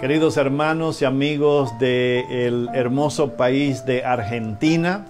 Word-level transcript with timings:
Queridos 0.00 0.38
hermanos 0.38 1.02
y 1.02 1.04
amigos 1.04 1.78
del 1.78 2.70
hermoso 2.72 3.32
país 3.36 3.84
de 3.84 4.02
Argentina, 4.02 5.04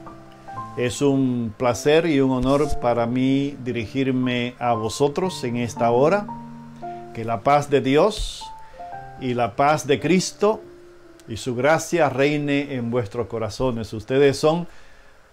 es 0.76 1.00
un 1.00 1.54
placer 1.56 2.06
y 2.06 2.20
un 2.20 2.32
honor 2.32 2.66
para 2.80 3.06
mí 3.06 3.56
dirigirme 3.62 4.56
a 4.58 4.72
vosotros 4.72 5.44
en 5.44 5.58
esta 5.58 5.92
hora. 5.92 6.26
Que 7.14 7.24
la 7.24 7.42
paz 7.42 7.70
de 7.70 7.80
Dios 7.80 8.42
y 9.20 9.34
la 9.34 9.54
paz 9.54 9.86
de 9.86 10.00
Cristo 10.00 10.60
y 11.28 11.36
su 11.36 11.54
gracia 11.54 12.08
reine 12.08 12.74
en 12.74 12.90
vuestros 12.90 13.28
corazones. 13.28 13.92
Ustedes 13.92 14.38
son 14.38 14.66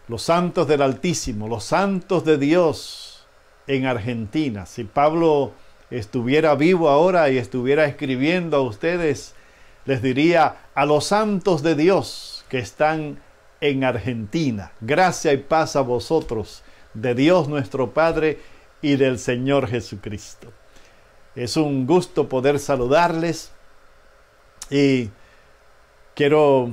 los 0.08 0.22
santos 0.22 0.68
del 0.68 0.84
Altísimo, 0.84 1.48
los 1.48 1.64
santos 1.64 2.24
de 2.24 2.38
Dios 2.38 3.26
en 3.66 3.88
Argentina. 3.88 4.68
Si 4.68 4.84
Pablo 4.84 5.54
estuviera 5.90 6.54
vivo 6.54 6.90
ahora 6.90 7.32
y 7.32 7.40
estuviera 7.40 7.86
escribiendo 7.86 8.58
a 8.58 8.62
ustedes, 8.62 9.34
les 9.88 10.02
diría 10.02 10.58
a 10.76 10.86
los 10.86 11.06
santos 11.06 11.64
de 11.64 11.74
Dios 11.74 12.46
que 12.50 12.60
están 12.60 13.20
en 13.62 13.84
Argentina. 13.84 14.74
Gracia 14.82 15.34
y 15.34 15.38
paz 15.38 15.76
a 15.76 15.82
vosotros, 15.82 16.62
de 16.94 17.16
Dios 17.16 17.48
nuestro 17.48 17.92
Padre 17.92 18.40
y 18.82 18.98
del 18.98 19.18
Señor 19.18 19.68
Jesucristo. 19.68 20.52
Es 21.36 21.56
un 21.56 21.88
gusto 21.88 22.28
poder 22.28 22.60
saludarles 22.60 23.52
y 24.70 25.10
quiero 26.16 26.72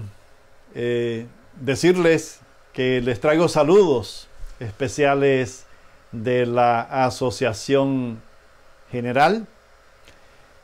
eh, 0.75 1.27
decirles 1.61 2.41
que 2.73 3.01
les 3.01 3.21
traigo 3.21 3.49
saludos 3.49 4.27
especiales 4.59 5.67
de 6.11 6.47
la 6.47 6.81
Asociación 6.81 8.21
General 8.91 9.47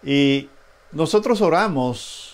y 0.03 0.49
nosotros 0.93 1.41
oramos 1.41 2.30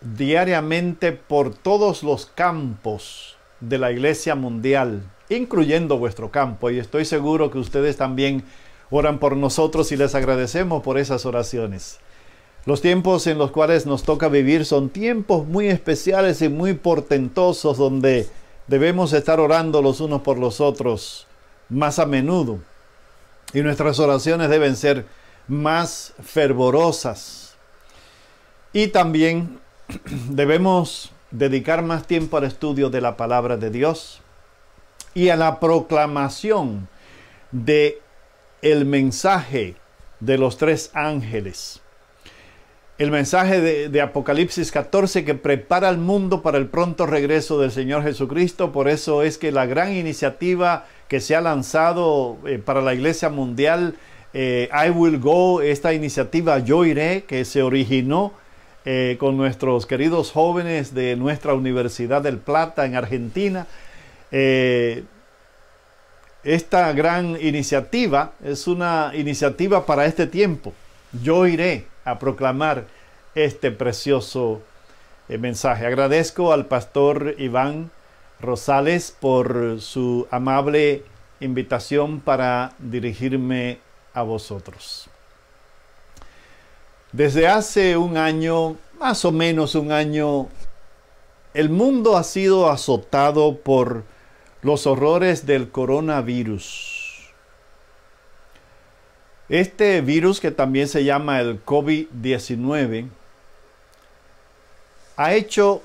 diariamente 0.00 1.12
por 1.12 1.54
todos 1.54 2.02
los 2.02 2.26
campos 2.26 3.36
de 3.60 3.78
la 3.78 3.90
Iglesia 3.90 4.34
Mundial, 4.34 5.02
incluyendo 5.28 5.98
vuestro 5.98 6.30
campo, 6.30 6.70
y 6.70 6.78
estoy 6.78 7.04
seguro 7.04 7.50
que 7.50 7.58
ustedes 7.58 7.96
también 7.96 8.44
oran 8.90 9.18
por 9.18 9.36
nosotros 9.36 9.92
y 9.92 9.96
les 9.96 10.14
agradecemos 10.14 10.82
por 10.82 10.98
esas 10.98 11.26
oraciones. 11.26 11.98
Los 12.64 12.80
tiempos 12.80 13.26
en 13.26 13.38
los 13.38 13.50
cuales 13.50 13.86
nos 13.86 14.02
toca 14.02 14.28
vivir 14.28 14.64
son 14.64 14.90
tiempos 14.90 15.46
muy 15.46 15.68
especiales 15.68 16.42
y 16.42 16.48
muy 16.48 16.74
portentosos 16.74 17.78
donde 17.78 18.28
debemos 18.66 19.12
estar 19.12 19.40
orando 19.40 19.80
los 19.80 20.00
unos 20.00 20.22
por 20.22 20.38
los 20.38 20.60
otros 20.60 21.26
más 21.68 21.98
a 21.98 22.06
menudo. 22.06 22.58
Y 23.54 23.62
nuestras 23.62 23.98
oraciones 23.98 24.50
deben 24.50 24.76
ser 24.76 25.06
más 25.46 26.12
fervorosas. 26.22 27.56
Y 28.72 28.88
también 28.88 29.58
debemos 30.30 31.12
dedicar 31.30 31.82
más 31.82 32.06
tiempo 32.06 32.36
al 32.36 32.44
estudio 32.44 32.90
de 32.90 33.00
la 33.00 33.16
palabra 33.16 33.56
de 33.56 33.70
Dios 33.70 34.20
y 35.14 35.28
a 35.28 35.36
la 35.36 35.60
proclamación 35.60 36.88
de 37.52 38.00
el 38.62 38.84
mensaje 38.84 39.76
de 40.20 40.38
los 40.38 40.58
tres 40.58 40.90
ángeles 40.94 41.82
el 42.98 43.12
mensaje 43.12 43.88
de, 43.88 44.00
Apocalipsis 44.00 44.72
14 44.72 45.24
que 45.24 45.36
prepara 45.36 45.88
al 45.88 45.98
mundo 45.98 46.42
para 46.42 46.58
el 46.58 46.66
pronto 46.66 47.06
regreso 47.06 47.60
del 47.60 47.70
Señor 47.70 48.02
Jesucristo. 48.02 48.72
Por 48.72 48.88
eso 48.88 49.22
es 49.22 49.38
que 49.38 49.52
la 49.52 49.66
gran 49.66 49.94
iniciativa 49.94 50.84
que 51.06 51.20
se 51.20 51.36
ha 51.36 51.40
lanzado 51.40 52.38
eh, 52.44 52.58
para 52.58 52.82
la 52.82 52.94
Iglesia 52.94 53.28
Mundial, 53.28 53.94
eh, 54.34 54.68
I 54.72 54.90
Will 54.90 55.20
Go, 55.20 55.62
esta 55.62 55.94
iniciativa 55.94 56.58
Yo 56.58 56.84
Iré, 56.84 57.22
que 57.22 57.44
se 57.44 57.62
originó 57.62 58.32
eh, 58.84 59.16
con 59.18 59.36
nuestros 59.36 59.86
queridos 59.86 60.32
jóvenes 60.32 60.94
de 60.94 61.16
nuestra 61.16 61.54
Universidad 61.54 62.22
del 62.22 62.38
Plata 62.38 62.86
en 62.86 62.94
Argentina. 62.94 63.66
esta 66.44 66.92
gran 66.92 67.36
iniciativa 67.40 68.32
es 68.44 68.66
una 68.66 69.12
iniciativa 69.14 69.84
para 69.86 70.06
este 70.06 70.26
tiempo. 70.26 70.72
Yo 71.22 71.46
iré 71.46 71.86
a 72.04 72.18
proclamar 72.18 72.84
este 73.34 73.70
precioso 73.70 74.62
eh, 75.28 75.38
mensaje. 75.38 75.86
Agradezco 75.86 76.52
al 76.52 76.66
pastor 76.66 77.34
Iván 77.38 77.90
Rosales 78.40 79.14
por 79.18 79.80
su 79.80 80.26
amable 80.30 81.04
invitación 81.40 82.20
para 82.20 82.72
dirigirme 82.78 83.78
a 84.14 84.22
vosotros. 84.22 85.08
Desde 87.12 87.48
hace 87.48 87.96
un 87.96 88.16
año, 88.18 88.76
más 88.98 89.24
o 89.24 89.32
menos 89.32 89.74
un 89.74 89.92
año, 89.92 90.48
el 91.54 91.70
mundo 91.70 92.16
ha 92.16 92.24
sido 92.24 92.70
azotado 92.70 93.56
por 93.56 94.04
los 94.62 94.86
horrores 94.86 95.46
del 95.46 95.70
coronavirus. 95.70 97.32
Este 99.48 100.02
virus 100.02 100.40
que 100.40 100.50
también 100.50 100.88
se 100.88 101.04
llama 101.04 101.40
el 101.40 101.64
COVID-19 101.64 103.08
ha 105.16 105.32
hecho 105.32 105.82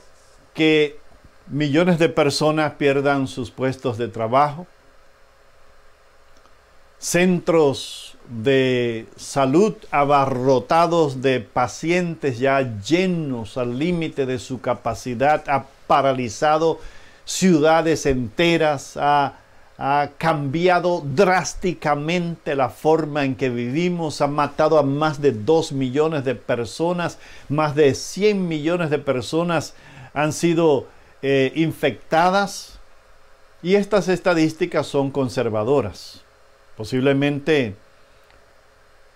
que 0.53 1.00
millones 1.47 1.97
de 1.97 2.09
personas 2.09 2.73
pierdan 2.73 3.28
sus 3.28 3.50
puestos 3.50 3.97
de 3.97 4.09
trabajo, 4.09 4.67
centros 6.97 8.12
de 8.29 9.06
salud 9.16 9.75
abarrotados 9.91 11.22
de 11.22 11.39
pacientes 11.39 12.39
ya 12.39 12.79
llenos 12.81 13.57
al 13.57 13.78
límite 13.78 14.25
de 14.25 14.39
su 14.39 14.61
capacidad, 14.61 15.44
ha 15.50 15.66
paralizado 15.88 16.79
ciudades 17.25 18.06
enteras, 18.06 18.97
ha 18.97 19.35
ha 19.78 20.12
cambiado 20.17 21.03
drásticamente 21.03 22.56
la 22.56 22.69
forma 22.69 23.25
en 23.25 23.35
que 23.35 23.50
vivimos, 23.50 24.22
ha 24.22 24.28
matado 24.28 24.78
a 24.78 24.83
más 24.83 25.22
de 25.22 25.31
2 25.31 25.72
millones 25.72 26.23
de 26.23 26.35
personas, 26.35 27.17
más 27.50 27.75
de 27.75 27.95
100 27.95 28.47
millones 28.47 28.89
de 28.89 29.00
personas 29.00 29.73
han 30.13 30.31
sido 30.31 30.88
eh, 31.22 31.51
infectadas 31.56 32.79
y 33.63 33.75
estas 33.75 34.09
estadísticas 34.09 34.85
son 34.85 35.09
conservadoras. 35.09 36.22
Posiblemente 36.78 37.75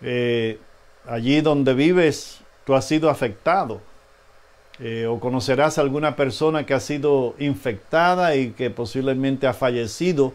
eh, 0.02 0.60
allí 1.06 1.42
donde 1.42 1.74
vives 1.74 2.42
tú 2.66 2.76
has 2.76 2.86
sido 2.86 3.10
afectado 3.10 3.82
eh, 4.80 5.08
o 5.08 5.20
conocerás 5.20 5.78
a 5.78 5.82
alguna 5.82 6.16
persona 6.16 6.66
que 6.66 6.74
ha 6.74 6.80
sido 6.80 7.34
infectada 7.40 8.36
y 8.36 8.52
que 8.52 8.70
posiblemente 8.70 9.48
ha 9.48 9.54
fallecido 9.54 10.34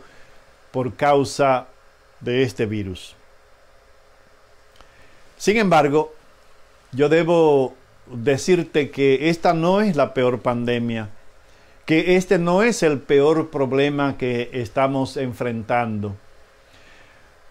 por 0.72 0.94
causa 0.94 1.68
de 2.20 2.42
este 2.42 2.66
virus. 2.66 3.14
Sin 5.36 5.58
embargo, 5.58 6.14
yo 6.92 7.08
debo 7.08 7.74
decirte 8.06 8.90
que 8.90 9.28
esta 9.28 9.54
no 9.54 9.80
es 9.80 9.94
la 9.94 10.14
peor 10.14 10.40
pandemia, 10.40 11.10
que 11.86 12.16
este 12.16 12.38
no 12.38 12.62
es 12.62 12.82
el 12.82 12.98
peor 12.98 13.50
problema 13.50 14.16
que 14.18 14.50
estamos 14.52 15.16
enfrentando. 15.16 16.16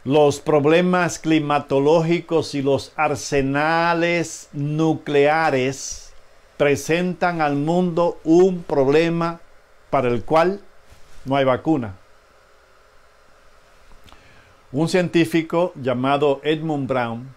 Los 0.04 0.40
problemas 0.40 1.20
climatológicos 1.20 2.56
y 2.56 2.62
los 2.62 2.92
arsenales 2.96 4.50
nucleares 4.52 6.14
presentan 6.58 7.42
al 7.42 7.56
mundo 7.56 8.20
un 8.24 8.64
problema 8.64 9.42
para 9.90 10.08
el 10.08 10.24
cual 10.24 10.62
no 11.26 11.36
hay 11.36 11.46
vacuna 11.46 11.96
un 14.72 14.88
científico 14.88 15.74
llamado 15.76 16.40
Edmund 16.44 16.88
Brown, 16.88 17.36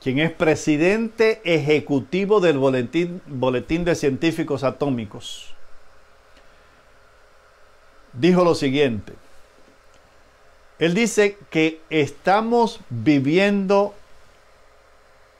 quien 0.00 0.18
es 0.18 0.30
presidente 0.30 1.40
ejecutivo 1.44 2.40
del 2.40 2.58
Boletín, 2.58 3.20
Boletín 3.26 3.84
de 3.84 3.94
Científicos 3.94 4.62
Atómicos, 4.62 5.54
dijo 8.12 8.44
lo 8.44 8.54
siguiente. 8.54 9.14
Él 10.78 10.94
dice 10.94 11.38
que 11.50 11.80
estamos 11.90 12.80
viviendo 12.90 13.94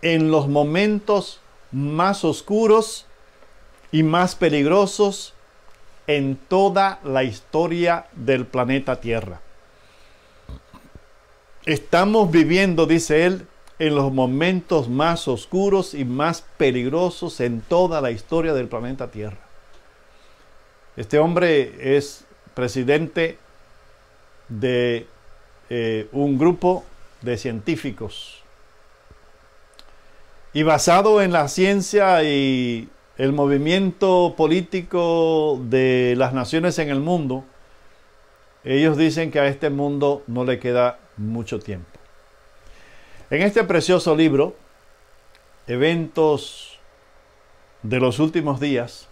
en 0.02 0.30
los 0.30 0.48
momentos 0.48 1.40
más 1.72 2.24
oscuros 2.24 3.06
y 3.90 4.02
más 4.02 4.36
peligrosos 4.36 5.34
en 6.06 6.36
toda 6.36 7.00
la 7.02 7.24
historia 7.24 8.06
del 8.12 8.46
planeta 8.46 9.00
Tierra. 9.00 9.40
Estamos 11.64 12.30
viviendo, 12.30 12.86
dice 12.86 13.24
él, 13.24 13.46
en 13.78 13.94
los 13.94 14.12
momentos 14.12 14.88
más 14.88 15.26
oscuros 15.26 15.94
y 15.94 16.04
más 16.04 16.44
peligrosos 16.58 17.40
en 17.40 17.60
toda 17.60 18.00
la 18.00 18.10
historia 18.10 18.52
del 18.52 18.68
planeta 18.68 19.10
Tierra. 19.10 19.38
Este 20.96 21.18
hombre 21.18 21.96
es 21.96 22.24
presidente 22.54 23.38
de 24.48 25.08
eh, 25.76 26.08
un 26.12 26.38
grupo 26.38 26.84
de 27.20 27.36
científicos 27.36 28.44
Y 30.52 30.62
basado 30.62 31.20
en 31.20 31.32
la 31.32 31.48
ciencia 31.48 32.22
y 32.22 32.88
el 33.18 33.32
movimiento 33.32 34.34
político 34.36 35.58
de 35.64 36.14
las 36.16 36.32
naciones 36.32 36.78
en 36.78 36.90
el 36.90 37.00
mundo, 37.00 37.44
ellos 38.62 38.96
dicen 38.96 39.32
que 39.32 39.40
a 39.40 39.48
este 39.48 39.68
mundo 39.68 40.22
no 40.28 40.44
le 40.44 40.60
queda 40.60 41.00
mucho 41.16 41.58
tiempo. 41.58 41.98
En 43.28 43.42
este 43.42 43.64
precioso 43.64 44.14
libro, 44.14 44.54
Eventos 45.66 46.78
de 47.82 47.98
los 47.98 48.20
últimos 48.20 48.60
días, 48.60 49.08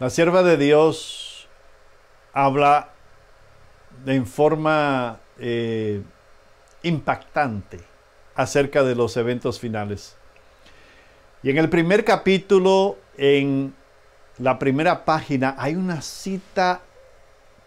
la 0.00 0.10
sierva 0.10 0.42
de 0.42 0.56
Dios 0.56 1.46
habla 2.32 2.93
en 4.06 4.26
forma 4.26 5.20
eh, 5.38 6.02
impactante 6.82 7.80
acerca 8.34 8.82
de 8.82 8.94
los 8.94 9.16
eventos 9.16 9.58
finales. 9.58 10.16
Y 11.42 11.50
en 11.50 11.58
el 11.58 11.68
primer 11.68 12.04
capítulo, 12.04 12.96
en 13.16 13.74
la 14.38 14.58
primera 14.58 15.04
página, 15.04 15.54
hay 15.58 15.76
una 15.76 16.02
cita 16.02 16.80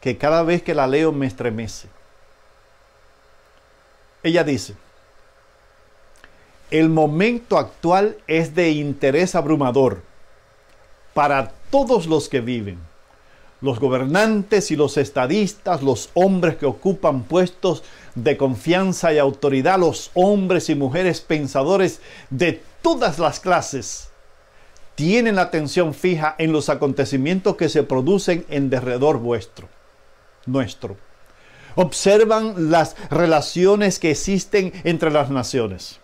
que 0.01 0.17
cada 0.17 0.43
vez 0.43 0.63
que 0.63 0.75
la 0.75 0.87
leo 0.87 1.11
me 1.11 1.27
estremece. 1.27 1.87
Ella 4.23 4.43
dice, 4.43 4.75
el 6.69 6.89
momento 6.89 7.57
actual 7.57 8.17
es 8.27 8.53
de 8.53 8.71
interés 8.71 9.35
abrumador 9.35 10.01
para 11.13 11.51
todos 11.71 12.07
los 12.07 12.27
que 12.27 12.41
viven 12.41 12.86
los 13.61 13.79
gobernantes 13.79 14.71
y 14.71 14.75
los 14.75 14.97
estadistas, 14.97 15.81
los 15.81 16.09
hombres 16.13 16.57
que 16.57 16.65
ocupan 16.65 17.23
puestos 17.23 17.83
de 18.15 18.37
confianza 18.37 19.13
y 19.13 19.17
autoridad, 19.17 19.79
los 19.79 20.11
hombres 20.13 20.69
y 20.69 20.75
mujeres 20.75 21.21
pensadores 21.21 22.01
de 22.29 22.61
todas 22.81 23.19
las 23.19 23.39
clases, 23.39 24.09
tienen 24.95 25.35
la 25.35 25.43
atención 25.43 25.93
fija 25.93 26.35
en 26.37 26.51
los 26.51 26.69
acontecimientos 26.69 27.55
que 27.55 27.69
se 27.69 27.83
producen 27.83 28.45
en 28.49 28.69
derredor 28.69 29.19
vuestro, 29.19 29.69
nuestro. 30.45 30.97
Observan 31.75 32.71
las 32.71 32.95
relaciones 33.11 33.99
que 33.99 34.11
existen 34.11 34.73
entre 34.83 35.11
las 35.11 35.29
naciones 35.29 35.99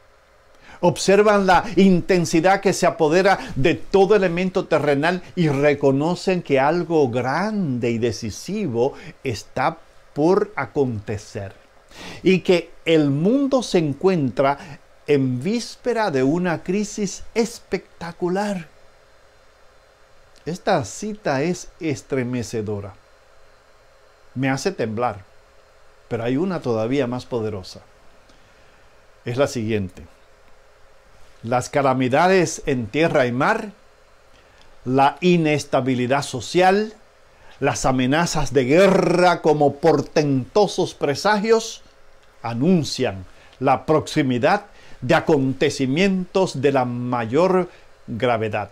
observan 0.83 1.47
la 1.47 1.63
intensidad 1.77 2.59
que 2.59 2.73
se 2.73 2.85
apodera 2.85 3.39
de 3.55 3.75
todo 3.75 4.15
elemento 4.15 4.65
terrenal 4.65 5.23
y 5.33 5.47
reconocen 5.47 6.41
que 6.41 6.59
algo 6.59 7.09
grande 7.09 7.89
y 7.89 7.97
decisivo 7.99 8.93
está 9.23 9.77
por 10.13 10.51
acontecer 10.57 11.53
y 12.21 12.41
que 12.41 12.71
el 12.83 13.09
mundo 13.09 13.63
se 13.63 13.77
encuentra 13.77 14.79
en 15.07 15.41
víspera 15.41 16.11
de 16.11 16.23
una 16.23 16.63
crisis 16.63 17.23
espectacular. 17.33 18.67
Esta 20.45 20.83
cita 20.83 21.43
es 21.43 21.69
estremecedora. 21.79 22.93
Me 24.35 24.49
hace 24.49 24.73
temblar, 24.73 25.23
pero 26.09 26.25
hay 26.25 26.35
una 26.35 26.59
todavía 26.59 27.07
más 27.07 27.25
poderosa. 27.25 27.79
Es 29.23 29.37
la 29.37 29.47
siguiente 29.47 30.03
las 31.43 31.69
calamidades 31.69 32.63
en 32.65 32.87
tierra 32.87 33.27
y 33.27 33.31
mar, 33.31 33.71
la 34.85 35.17
inestabilidad 35.21 36.23
social, 36.23 36.93
las 37.59 37.85
amenazas 37.85 38.53
de 38.53 38.65
guerra 38.65 39.41
como 39.41 39.75
portentosos 39.75 40.93
presagios, 40.93 41.81
anuncian 42.41 43.25
la 43.59 43.85
proximidad 43.85 44.65
de 45.01 45.15
acontecimientos 45.15 46.61
de 46.61 46.71
la 46.71 46.85
mayor 46.85 47.69
gravedad. 48.07 48.71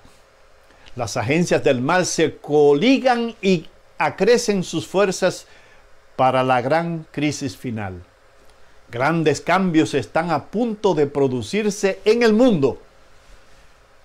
Las 0.95 1.15
agencias 1.17 1.63
del 1.63 1.81
mal 1.81 2.05
se 2.05 2.37
coligan 2.37 3.35
y 3.41 3.67
acrecen 3.97 4.63
sus 4.63 4.87
fuerzas 4.87 5.45
para 6.15 6.43
la 6.43 6.61
gran 6.61 7.05
crisis 7.11 7.55
final. 7.55 8.03
Grandes 8.91 9.39
cambios 9.39 9.93
están 9.93 10.31
a 10.31 10.47
punto 10.47 10.93
de 10.93 11.07
producirse 11.07 12.01
en 12.03 12.23
el 12.23 12.33
mundo 12.33 12.81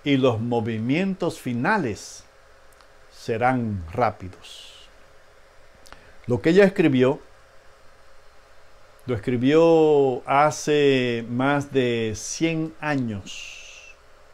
y 0.05 0.15
los 0.15 0.39
movimientos 0.39 1.41
finales 1.41 2.23
serán 3.11 3.83
rápidos. 3.91 4.87
Lo 6.25 6.41
que 6.41 6.51
ella 6.51 6.63
escribió, 6.63 7.19
lo 9.05 9.15
escribió 9.15 10.21
hace 10.25 11.25
más 11.29 11.73
de 11.73 12.13
100 12.15 12.73
años, 12.79 13.93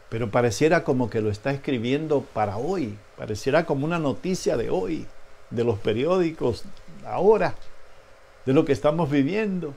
pero 0.09 0.29
pareciera 0.29 0.83
como 0.83 1.09
que 1.09 1.21
lo 1.21 1.31
está 1.31 1.49
escribiendo 1.49 2.21
para 2.21 2.57
hoy, 2.57 2.95
pareciera 3.17 3.65
como 3.65 3.85
una 3.85 3.97
noticia 3.97 4.55
de 4.55 4.69
hoy, 4.69 5.07
de 5.49 5.63
los 5.63 5.79
periódicos, 5.79 6.63
ahora, 7.07 7.55
de 8.45 8.53
lo 8.53 8.65
que 8.65 8.73
estamos 8.73 9.09
viviendo. 9.09 9.73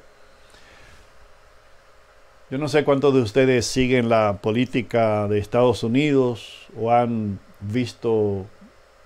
Yo 2.48 2.58
no 2.58 2.69
sé 2.69 2.84
cuántos 2.84 3.12
de 3.12 3.22
ustedes 3.22 3.66
siguen 3.66 4.08
la 4.08 4.38
política 4.40 5.26
de 5.26 5.40
Estados 5.40 5.82
Unidos 5.82 6.69
o 6.81 6.93
han 6.93 7.40
visto 7.60 8.46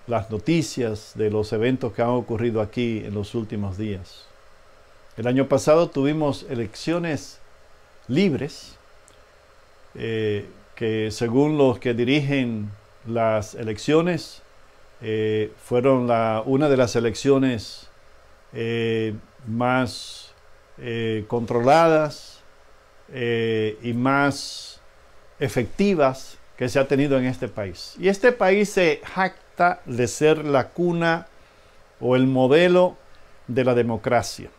las 0.06 0.30
noticias 0.30 1.12
de 1.14 1.30
los 1.30 1.50
eventos 1.54 1.94
que 1.94 2.02
han 2.02 2.10
ocurrido 2.10 2.60
aquí 2.60 3.02
en 3.02 3.14
los 3.14 3.34
últimos 3.34 3.78
días. 3.78 4.26
El 5.16 5.26
año 5.26 5.48
pasado 5.48 5.88
tuvimos 5.88 6.44
elecciones 6.50 7.40
libres, 8.08 8.76
eh, 9.94 10.46
que 10.74 11.10
según 11.10 11.56
los 11.56 11.78
que 11.78 11.94
dirigen 11.94 12.70
las 13.06 13.54
elecciones, 13.54 14.42
eh, 15.00 15.50
fueron 15.64 16.10
una 16.44 16.68
de 16.68 16.76
las 16.76 16.94
elecciones 16.94 17.88
eh, 18.52 19.14
más 19.46 20.34
controladas, 21.26 22.39
eh, 23.12 23.78
y 23.82 23.92
más 23.92 24.80
efectivas 25.38 26.38
que 26.56 26.68
se 26.68 26.78
ha 26.78 26.86
tenido 26.86 27.18
en 27.18 27.24
este 27.24 27.48
país. 27.48 27.94
Y 27.98 28.08
este 28.08 28.32
país 28.32 28.70
se 28.70 29.00
jacta 29.04 29.80
de 29.86 30.06
ser 30.06 30.44
la 30.44 30.68
cuna 30.68 31.26
o 32.00 32.16
el 32.16 32.26
modelo 32.26 32.96
de 33.46 33.64
la 33.64 33.74
democracia. 33.74 34.50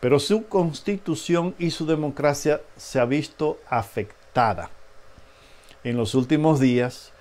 Pero 0.00 0.18
su 0.18 0.46
constitución 0.46 1.54
y 1.58 1.70
su 1.70 1.86
democracia 1.86 2.60
se 2.76 3.00
ha 3.00 3.04
visto 3.04 3.58
afectada 3.68 4.70
en 5.84 5.96
los 5.96 6.14
últimos 6.14 6.60
días 6.60 7.12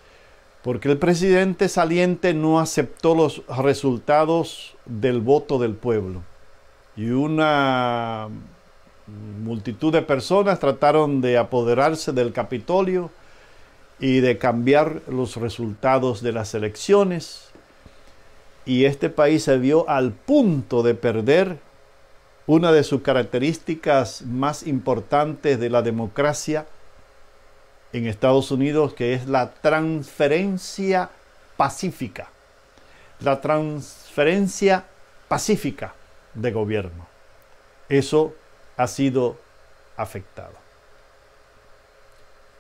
porque 0.64 0.90
el 0.92 0.98
presidente 0.98 1.70
saliente 1.70 2.34
no 2.34 2.60
aceptó 2.60 3.16
los 3.16 3.42
resultados 3.48 4.76
del 4.86 5.22
voto 5.22 5.60
del 5.60 5.76
pueblo. 5.76 6.24
Y 6.96 7.12
una 7.12 8.28
multitud 9.08 9.94
de 9.94 10.02
personas 10.02 10.60
trataron 10.60 11.22
de 11.22 11.38
apoderarse 11.38 12.12
del 12.12 12.34
Capitolio 12.34 13.10
y 14.00 14.20
de 14.20 14.38
cambiar 14.38 15.02
los 15.08 15.38
resultados 15.38 16.22
de 16.22 16.34
las 16.34 16.54
elecciones. 16.54 17.50
Y 18.66 18.86
este 18.86 19.10
país 19.10 19.44
se 19.44 19.58
vio 19.58 19.90
al 19.90 20.12
punto 20.12 20.84
de 20.84 20.94
perder 20.94 21.58
una 22.46 22.72
de 22.72 22.84
sus 22.84 23.02
características 23.02 24.24
más 24.24 24.68
importantes 24.68 25.60
de 25.60 25.70
la 25.70 25.82
democracia 25.82 26.66
en 27.94 28.08
Estados 28.08 28.52
Unidos, 28.52 28.94
que 28.94 29.14
es 29.14 29.28
la 29.28 29.54
transferencia 29.54 31.10
pacífica. 31.56 32.30
La 33.22 33.42
transferencia 33.42 34.86
pacífica 35.28 35.94
de 36.34 36.52
gobierno. 36.52 37.08
Eso 37.90 38.36
ha 38.78 38.88
sido 38.88 39.38
afectado. 39.98 40.54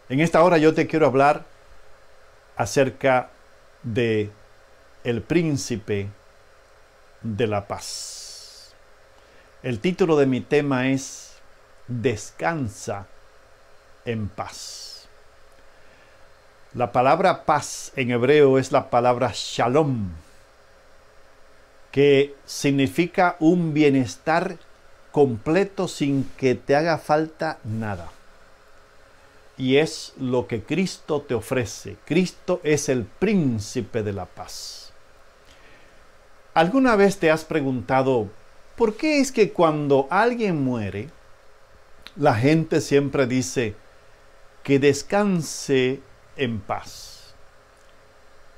En 0.09 0.19
esta 0.19 0.43
hora 0.43 0.57
yo 0.57 0.73
te 0.73 0.87
quiero 0.87 1.05
hablar 1.05 1.45
acerca 2.55 3.29
de 3.83 4.31
el 5.03 5.21
príncipe 5.21 6.09
de 7.21 7.47
la 7.47 7.67
paz. 7.67 8.73
El 9.63 9.79
título 9.79 10.17
de 10.17 10.25
mi 10.25 10.41
tema 10.41 10.89
es 10.89 11.33
Descansa 11.87 13.07
en 14.05 14.27
paz. 14.27 15.07
La 16.73 16.91
palabra 16.91 17.45
paz 17.45 17.91
en 17.95 18.11
hebreo 18.11 18.57
es 18.57 18.71
la 18.71 18.89
palabra 18.89 19.31
shalom, 19.33 20.11
que 21.91 22.35
significa 22.45 23.35
un 23.39 23.73
bienestar 23.73 24.57
completo 25.17 25.87
sin 25.87 26.29
que 26.37 26.53
te 26.53 26.75
haga 26.75 26.99
falta 26.99 27.57
nada. 27.63 28.11
Y 29.57 29.77
es 29.77 30.13
lo 30.19 30.45
que 30.45 30.61
Cristo 30.61 31.21
te 31.21 31.33
ofrece. 31.33 31.97
Cristo 32.05 32.61
es 32.63 32.87
el 32.87 33.03
príncipe 33.03 34.03
de 34.03 34.13
la 34.13 34.27
paz. 34.27 34.93
¿Alguna 36.53 36.95
vez 36.95 37.17
te 37.17 37.31
has 37.31 37.45
preguntado 37.45 38.29
por 38.75 38.95
qué 38.95 39.19
es 39.19 39.31
que 39.31 39.53
cuando 39.53 40.05
alguien 40.11 40.63
muere, 40.63 41.09
la 42.15 42.35
gente 42.35 42.79
siempre 42.79 43.25
dice, 43.25 43.73
que 44.61 44.77
descanse 44.77 45.99
en 46.35 46.59
paz. 46.59 47.33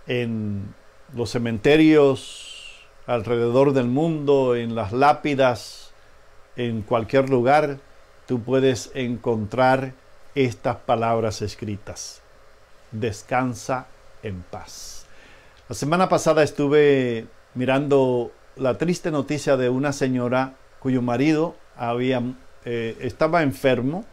En 0.07 0.75
los 1.15 1.29
cementerios 1.29 2.75
alrededor 3.07 3.71
del 3.71 3.87
mundo, 3.87 4.57
en 4.57 4.75
las 4.75 4.91
lápidas, 4.91 5.78
en 6.59 6.81
cualquier 6.81 7.29
lugar, 7.29 7.77
tú 8.27 8.41
puedes 8.41 8.91
encontrar 8.93 9.93
estas 10.35 10.75
palabras 10.75 11.41
escritas. 11.41 12.21
Descansa 12.91 13.87
en 14.23 14.41
paz. 14.41 15.05
La 15.69 15.75
semana 15.75 16.09
pasada 16.09 16.43
estuve 16.43 17.27
mirando 17.55 18.31
la 18.57 18.77
triste 18.77 19.09
noticia 19.09 19.55
de 19.55 19.69
una 19.69 19.93
señora 19.93 20.55
cuyo 20.81 21.01
marido 21.01 21.55
había, 21.77 22.21
eh, 22.65 22.97
estaba 22.99 23.41
enfermo 23.41 24.03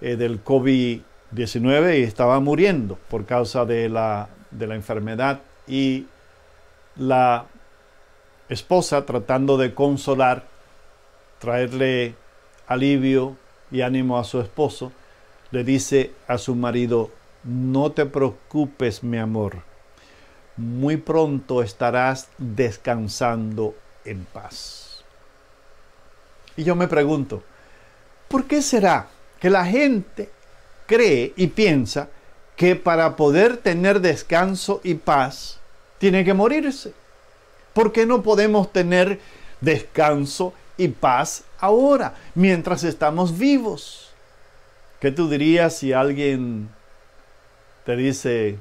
eh, 0.00 0.14
del 0.14 0.44
COVID-19 0.44 1.98
y 1.98 2.02
estaba 2.04 2.38
muriendo 2.38 2.98
por 3.08 3.26
causa 3.26 3.64
de 3.64 3.88
la, 3.88 4.28
de 4.52 4.68
la 4.68 4.76
enfermedad 4.76 5.40
y 5.66 6.06
la 6.96 7.46
esposa 8.48 9.04
tratando 9.06 9.56
de 9.56 9.74
consolar, 9.74 10.44
traerle 11.40 12.14
alivio 12.68 13.36
y 13.72 13.80
ánimo 13.80 14.18
a 14.18 14.24
su 14.24 14.40
esposo, 14.40 14.92
le 15.50 15.64
dice 15.64 16.12
a 16.28 16.38
su 16.38 16.54
marido, 16.54 17.10
no 17.42 17.90
te 17.90 18.06
preocupes 18.06 19.02
mi 19.02 19.18
amor, 19.18 19.62
muy 20.56 20.98
pronto 20.98 21.62
estarás 21.62 22.28
descansando 22.38 23.74
en 24.04 24.24
paz. 24.26 25.02
Y 26.56 26.64
yo 26.64 26.76
me 26.76 26.86
pregunto, 26.86 27.42
¿por 28.28 28.44
qué 28.44 28.60
será 28.60 29.08
que 29.40 29.50
la 29.50 29.64
gente 29.64 30.30
cree 30.86 31.32
y 31.36 31.46
piensa 31.46 32.08
que 32.54 32.76
para 32.76 33.16
poder 33.16 33.56
tener 33.56 34.00
descanso 34.00 34.80
y 34.84 34.94
paz 34.94 35.58
tiene 35.98 36.24
que 36.24 36.34
morirse? 36.34 36.92
¿Por 37.72 37.92
qué 37.92 38.04
no 38.04 38.22
podemos 38.22 38.72
tener 38.72 39.20
descanso 39.60 40.52
y 40.80 40.88
paz 40.88 41.44
ahora, 41.58 42.14
mientras 42.34 42.84
estamos 42.84 43.36
vivos? 43.36 44.10
¿Qué 44.98 45.10
tú 45.10 45.28
dirías 45.28 45.76
si 45.76 45.92
alguien 45.92 46.70
te 47.84 47.96
dice 47.96 48.58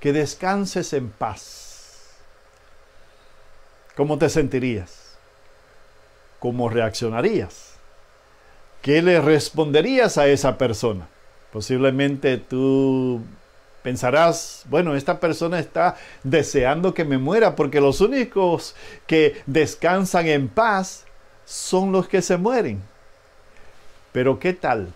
que 0.00 0.12
descanses 0.12 0.92
en 0.92 1.10
paz? 1.10 2.16
¿Cómo 3.96 4.18
te 4.18 4.28
sentirías? 4.28 5.18
¿Cómo 6.38 6.68
reaccionarías? 6.68 7.74
¿Qué 8.80 9.02
le 9.02 9.20
responderías 9.20 10.18
a 10.18 10.28
esa 10.28 10.56
persona? 10.56 11.08
Posiblemente 11.52 12.38
tú 12.38 13.22
pensarás, 13.82 14.64
bueno, 14.68 14.94
esta 14.94 15.20
persona 15.20 15.58
está 15.58 15.96
deseando 16.22 16.94
que 16.94 17.04
me 17.04 17.18
muera 17.18 17.56
porque 17.56 17.80
los 17.80 18.00
únicos 18.00 18.74
que 19.06 19.42
descansan 19.46 20.26
en 20.26 20.48
paz 20.48 21.04
son 21.44 21.92
los 21.92 22.08
que 22.08 22.22
se 22.22 22.36
mueren. 22.36 22.82
Pero 24.12 24.38
¿qué 24.38 24.52
tal 24.52 24.92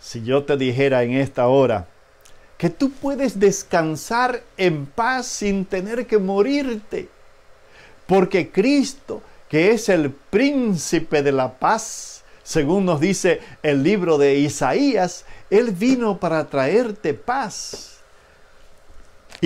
si 0.00 0.22
yo 0.22 0.44
te 0.44 0.56
dijera 0.56 1.02
en 1.02 1.12
esta 1.12 1.46
hora 1.46 1.86
que 2.58 2.70
tú 2.70 2.90
puedes 2.90 3.38
descansar 3.38 4.42
en 4.56 4.86
paz 4.86 5.26
sin 5.26 5.64
tener 5.64 6.06
que 6.06 6.18
morirte? 6.18 7.08
Porque 8.06 8.50
Cristo, 8.50 9.22
que 9.48 9.72
es 9.72 9.88
el 9.88 10.10
príncipe 10.10 11.22
de 11.22 11.32
la 11.32 11.58
paz, 11.58 12.24
según 12.42 12.84
nos 12.84 13.00
dice 13.00 13.40
el 13.62 13.82
libro 13.82 14.18
de 14.18 14.36
Isaías, 14.36 15.24
Él 15.50 15.72
vino 15.72 16.18
para 16.18 16.48
traerte 16.48 17.14
paz 17.14 17.95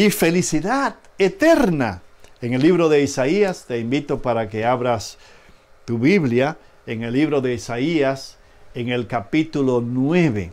y 0.01 0.11
felicidad 0.11 0.97
eterna. 1.19 2.01
En 2.41 2.55
el 2.55 2.63
libro 2.63 2.89
de 2.89 3.03
Isaías, 3.03 3.67
te 3.69 3.79
invito 3.79 4.23
para 4.23 4.49
que 4.49 4.65
abras 4.65 5.19
tu 5.85 5.99
Biblia, 5.99 6.57
en 6.87 7.03
el 7.03 7.13
libro 7.13 7.43
de 7.43 7.53
Isaías, 7.53 8.39
en 8.73 8.89
el 8.89 9.07
capítulo 9.07 9.83
9, 9.85 10.53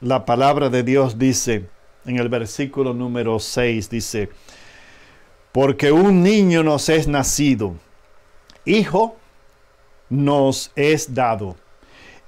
la 0.00 0.24
palabra 0.24 0.70
de 0.70 0.82
Dios 0.82 1.18
dice, 1.18 1.66
en 2.06 2.16
el 2.18 2.30
versículo 2.30 2.94
número 2.94 3.38
6, 3.38 3.90
dice, 3.90 4.30
porque 5.52 5.92
un 5.92 6.22
niño 6.22 6.62
nos 6.62 6.88
es 6.88 7.06
nacido, 7.06 7.74
hijo 8.64 9.18
nos 10.08 10.72
es 10.74 11.12
dado, 11.12 11.56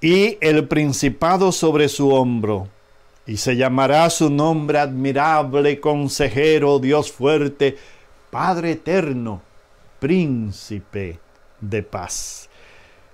y 0.02 0.36
el 0.42 0.68
principado 0.68 1.50
sobre 1.50 1.88
su 1.88 2.10
hombro, 2.12 2.68
y 3.28 3.36
se 3.36 3.56
llamará 3.56 4.10
su 4.10 4.30
nombre 4.30 4.80
admirable, 4.80 5.78
consejero, 5.78 6.80
Dios 6.80 7.12
fuerte, 7.12 7.76
Padre 8.30 8.72
eterno, 8.72 9.42
príncipe 10.00 11.20
de 11.60 11.82
paz 11.84 12.48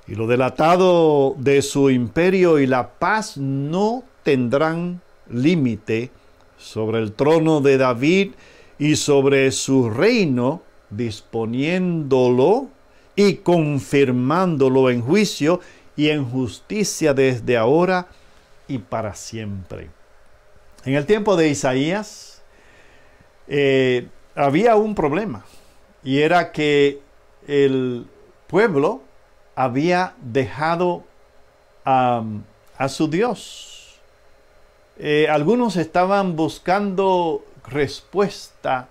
y 0.06 0.14
lo 0.14 0.26
delatado 0.26 1.35
de 1.38 1.62
su 1.62 1.90
imperio 1.90 2.59
y 2.59 2.66
la 2.66 2.90
paz 2.90 3.37
no 3.37 4.04
tendrán 4.23 5.00
límite 5.30 6.11
sobre 6.59 6.99
el 6.99 7.12
trono 7.12 7.61
de 7.61 7.78
David 7.78 8.33
y 8.78 8.97
sobre 8.97 9.50
su 9.50 9.88
reino, 9.88 10.62
disponiéndolo 10.90 12.68
y 13.16 13.37
confirmándolo 13.37 14.90
en 14.90 15.00
juicio 15.00 15.61
y 15.97 16.09
en 16.09 16.25
justicia 16.25 17.14
desde 17.14 17.56
ahora 17.56 18.09
y 18.68 18.78
para 18.78 19.14
siempre. 19.14 19.88
En 20.85 20.95
el 20.95 21.07
tiempo 21.07 21.37
de 21.37 21.49
Isaías 21.49 22.43
eh, 23.49 24.09
había 24.35 24.76
un 24.76 24.95
problema 24.95 25.45
y 26.03 26.21
era 26.21 26.53
que 26.53 27.00
el 27.47 28.07
pueblo 28.47 29.00
había 29.55 30.14
dejado 30.21 31.05
a 31.87 32.88
su 32.88 33.09
Dios. 33.09 33.99
Eh, 34.99 35.26
algunos 35.29 35.76
estaban 35.76 36.37
buscando 36.37 37.45
respuesta 37.67 38.88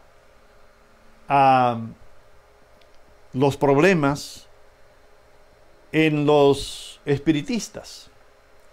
a 1.27 1.79
los 3.33 3.57
problemas 3.57 4.47
en 5.91 6.25
los 6.25 6.99
espiritistas. 7.05 8.09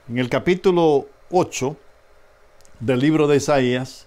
En 0.09 0.19
el 0.19 0.29
capítulo 0.31 1.07
8 1.31 1.77
del 2.81 3.01
libro 3.01 3.29
de 3.29 3.37
Isaías, 3.37 4.07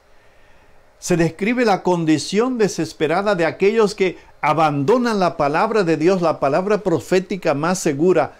se 0.99 1.17
describe 1.17 1.65
la 1.65 1.83
condición 1.83 2.57
desesperada 2.57 3.35
de 3.35 3.45
aquellos 3.45 3.93
que 3.93 4.17
abandonan 4.41 5.19
la 5.19 5.37
palabra 5.37 5.83
de 5.83 5.97
Dios, 5.97 6.21
la 6.21 6.39
palabra 6.39 6.79
profética 6.79 7.53
más 7.53 7.79
segura, 7.79 8.35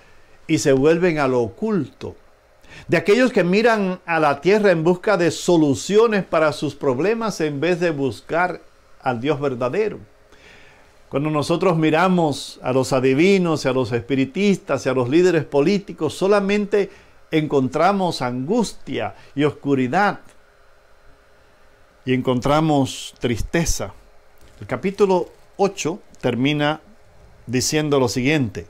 y 0.47 0.57
se 0.57 0.73
vuelven 0.73 1.19
a 1.19 1.27
lo 1.27 1.41
oculto. 1.41 2.15
De 2.87 2.97
aquellos 2.97 3.31
que 3.31 3.43
miran 3.43 3.99
a 4.05 4.19
la 4.19 4.41
tierra 4.41 4.71
en 4.71 4.83
busca 4.83 5.15
de 5.17 5.31
soluciones 5.31 6.23
para 6.23 6.51
sus 6.51 6.75
problemas 6.75 7.39
en 7.41 7.59
vez 7.59 7.79
de 7.79 7.91
buscar 7.91 8.61
al 9.01 9.21
Dios 9.21 9.39
verdadero. 9.39 9.99
Cuando 11.09 11.29
nosotros 11.29 11.77
miramos 11.77 12.59
a 12.63 12.73
los 12.73 12.91
adivinos, 12.91 13.65
a 13.65 13.71
los 13.71 13.91
espiritistas 13.91 14.85
y 14.85 14.89
a 14.89 14.93
los 14.93 15.09
líderes 15.09 15.45
políticos, 15.45 16.15
solamente 16.15 16.89
encontramos 17.33 18.21
angustia 18.21 19.15
y 19.33 19.43
oscuridad 19.43 20.19
y 22.05 22.13
encontramos 22.13 23.15
tristeza. 23.19 23.91
El 24.61 24.67
capítulo 24.67 25.29
8 25.57 25.99
termina 26.21 26.79
diciendo 27.47 27.99
lo 27.99 28.07
siguiente, 28.07 28.67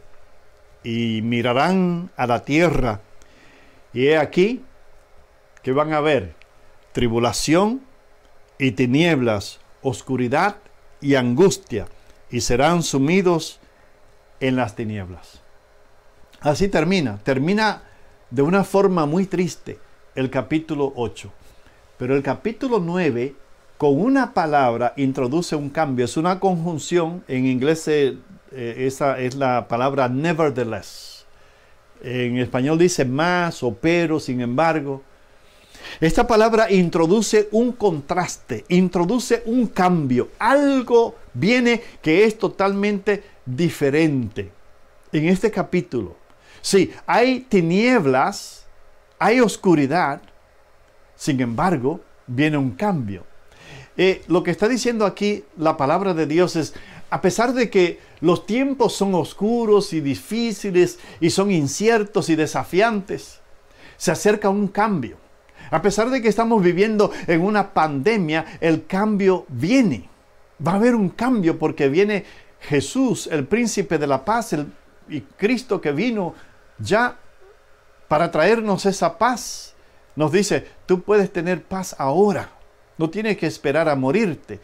y 0.82 1.22
mirarán 1.24 2.10
a 2.16 2.26
la 2.26 2.46
tierra, 2.46 3.02
y 3.94 4.08
he 4.08 4.18
aquí 4.18 4.64
que 5.62 5.74
van 5.74 5.94
a 5.94 6.00
ver 6.00 6.34
tribulación 6.94 7.82
y 8.58 8.72
tinieblas, 8.72 9.60
oscuridad 9.82 10.56
y 11.02 11.16
angustia, 11.16 11.88
y 12.32 12.42
serán 12.42 12.82
sumidos 12.82 13.60
en 14.40 14.56
las 14.56 14.76
tinieblas. 14.76 15.42
Así 16.40 16.70
termina, 16.70 17.18
termina 17.24 17.84
de 18.34 18.42
una 18.42 18.64
forma 18.64 19.06
muy 19.06 19.28
triste 19.28 19.78
el 20.16 20.32
capítulo 20.32 20.92
8. 20.96 21.32
Pero 22.00 22.16
el 22.16 22.24
capítulo 22.24 22.80
9, 22.80 23.36
con 23.78 24.02
una 24.02 24.34
palabra, 24.34 24.94
introduce 24.98 25.56
un 25.56 25.70
cambio. 25.70 26.06
Es 26.06 26.18
una 26.18 26.40
conjunción, 26.40 27.24
en 27.28 27.46
inglés 27.46 27.88
eh, 27.88 28.18
esa 28.52 29.20
es 29.20 29.36
la 29.36 29.68
palabra 29.68 30.10
nevertheless. 30.10 31.28
En 32.02 32.40
español 32.40 32.80
dice 32.80 33.06
más 33.06 33.62
o 33.62 33.72
pero, 33.76 34.20
sin 34.20 34.42
embargo. 34.42 35.04
Esta 36.02 36.26
palabra 36.26 36.72
introduce 36.72 37.50
un 37.52 37.72
contraste, 37.74 38.66
introduce 38.68 39.44
un 39.46 39.68
cambio. 39.68 40.30
Algo 40.40 41.16
viene 41.36 41.84
que 42.02 42.24
es 42.26 42.40
totalmente 42.40 43.24
diferente 43.46 44.52
en 45.12 45.28
este 45.28 45.52
capítulo. 45.52 46.23
Sí, 46.64 46.94
hay 47.06 47.42
tinieblas, 47.42 48.66
hay 49.20 49.42
oscuridad, 49.42 50.22
Sin 51.16 51.40
embargo, 51.42 52.00
viene 52.26 52.58
un 52.58 52.72
cambio. 52.72 53.26
Eh, 53.98 54.24
lo 54.28 54.44
que 54.44 54.52
está 54.52 54.68
diciendo 54.68 55.06
aquí 55.06 55.44
la 55.58 55.76
palabra 55.78 56.14
de 56.14 56.26
Dios 56.26 56.56
es, 56.56 56.74
a 57.10 57.22
pesar 57.22 57.54
de 57.54 57.70
que 57.70 58.00
los 58.22 58.46
tiempos 58.46 58.94
son 58.94 59.14
oscuros 59.14 59.92
y 59.92 60.00
difíciles 60.00 61.00
y 61.20 61.30
son 61.32 61.52
inciertos 61.52 62.30
y 62.30 62.36
desafiantes, 62.36 63.42
se 63.98 64.12
acerca 64.12 64.50
un 64.50 64.70
cambio. 64.70 65.18
A 65.70 65.82
pesar 65.82 66.10
de 66.10 66.22
que 66.22 66.30
estamos 66.30 66.64
viviendo 66.64 67.12
en 67.28 67.42
una 67.42 67.74
pandemia, 67.74 68.58
el 68.62 68.86
cambio 68.86 69.46
viene. 69.50 70.10
Va 70.66 70.72
a 70.72 70.76
haber 70.76 70.96
un 70.96 71.10
cambio 71.10 71.60
porque 71.60 71.90
viene 71.90 72.24
Jesús, 72.62 73.28
el 73.28 73.46
príncipe 73.46 73.98
de 73.98 74.08
la 74.08 74.24
paz, 74.24 74.54
el, 74.54 74.68
y 75.10 75.22
Cristo 75.22 75.82
que 75.82 75.92
vino 75.92 76.34
ya 76.84 77.18
para 78.08 78.32
traernos 78.32 78.86
esa 78.86 79.18
paz. 79.18 79.74
Nos 80.16 80.32
dice, 80.32 80.68
tú 80.86 81.02
puedes 81.02 81.32
tener 81.32 81.64
paz 81.64 81.96
ahora, 81.98 82.50
no 82.98 83.10
tienes 83.10 83.38
que 83.38 83.48
esperar 83.48 83.90
a 83.90 83.96
morirte. 83.96 84.60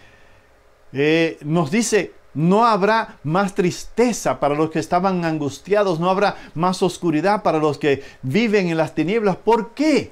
Eh, 0.94 1.38
nos 1.42 1.72
dice, 1.72 2.14
no 2.34 2.66
habrá 2.66 3.18
más 3.24 3.56
tristeza 3.56 4.40
para 4.40 4.56
los 4.56 4.70
que 4.70 4.80
estaban 4.80 5.26
angustiados, 5.26 6.00
no 6.00 6.10
habrá 6.10 6.36
más 6.54 6.84
oscuridad 6.84 7.42
para 7.42 7.58
los 7.58 7.78
que 7.78 8.04
viven 8.22 8.68
en 8.68 8.78
las 8.78 8.94
tinieblas. 8.94 9.38
¿Por 9.38 9.74
qué? 9.74 10.12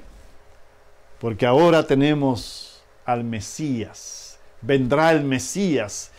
Porque 1.20 1.46
ahora 1.46 1.86
tenemos 1.86 2.82
al 3.04 3.24
Mesías, 3.24 4.38
vendrá 4.60 5.12
el 5.12 5.24
Mesías. 5.24 6.10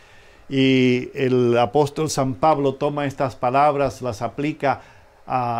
Y 0.51 1.11
el 1.13 1.55
apóstol 1.59 2.09
San 2.09 2.33
Pablo 2.33 2.73
toma 2.73 3.05
estas 3.05 3.35
palabras, 3.35 4.01
las 4.01 4.23
aplica 4.23 4.81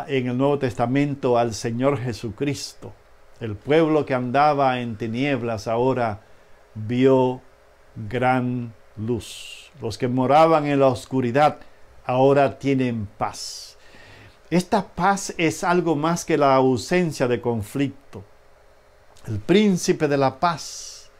en 0.07 0.27
el 0.27 0.38
Nuevo 0.38 0.57
Testamento 0.57 1.38
al 1.38 1.53
Señor 1.53 1.99
Jesucristo. 1.99 2.93
El 3.39 3.55
pueblo 3.55 4.05
que 4.05 4.15
andaba 4.15 4.79
en 4.79 4.97
tinieblas 4.97 5.67
ahora 5.67 6.21
vio 6.73 7.41
gran 7.95 8.73
luz. 8.97 9.71
Los 9.81 9.97
que 9.97 10.07
moraban 10.07 10.65
en 10.65 10.79
la 10.79 10.88
oscuridad 10.88 11.59
ahora 12.05 12.57
tienen 12.57 13.07
paz. 13.17 13.77
Esta 14.49 14.88
paz 14.88 15.35
es 15.38 15.63
algo 15.63 15.95
más 15.95 16.25
que 16.25 16.38
la 16.38 16.55
ausencia 16.55 17.27
de 17.27 17.39
conflicto. 17.39 18.23
El 19.27 19.39
príncipe 19.39 20.07
de 20.07 20.17
la 20.17 20.39
paz 20.39 21.11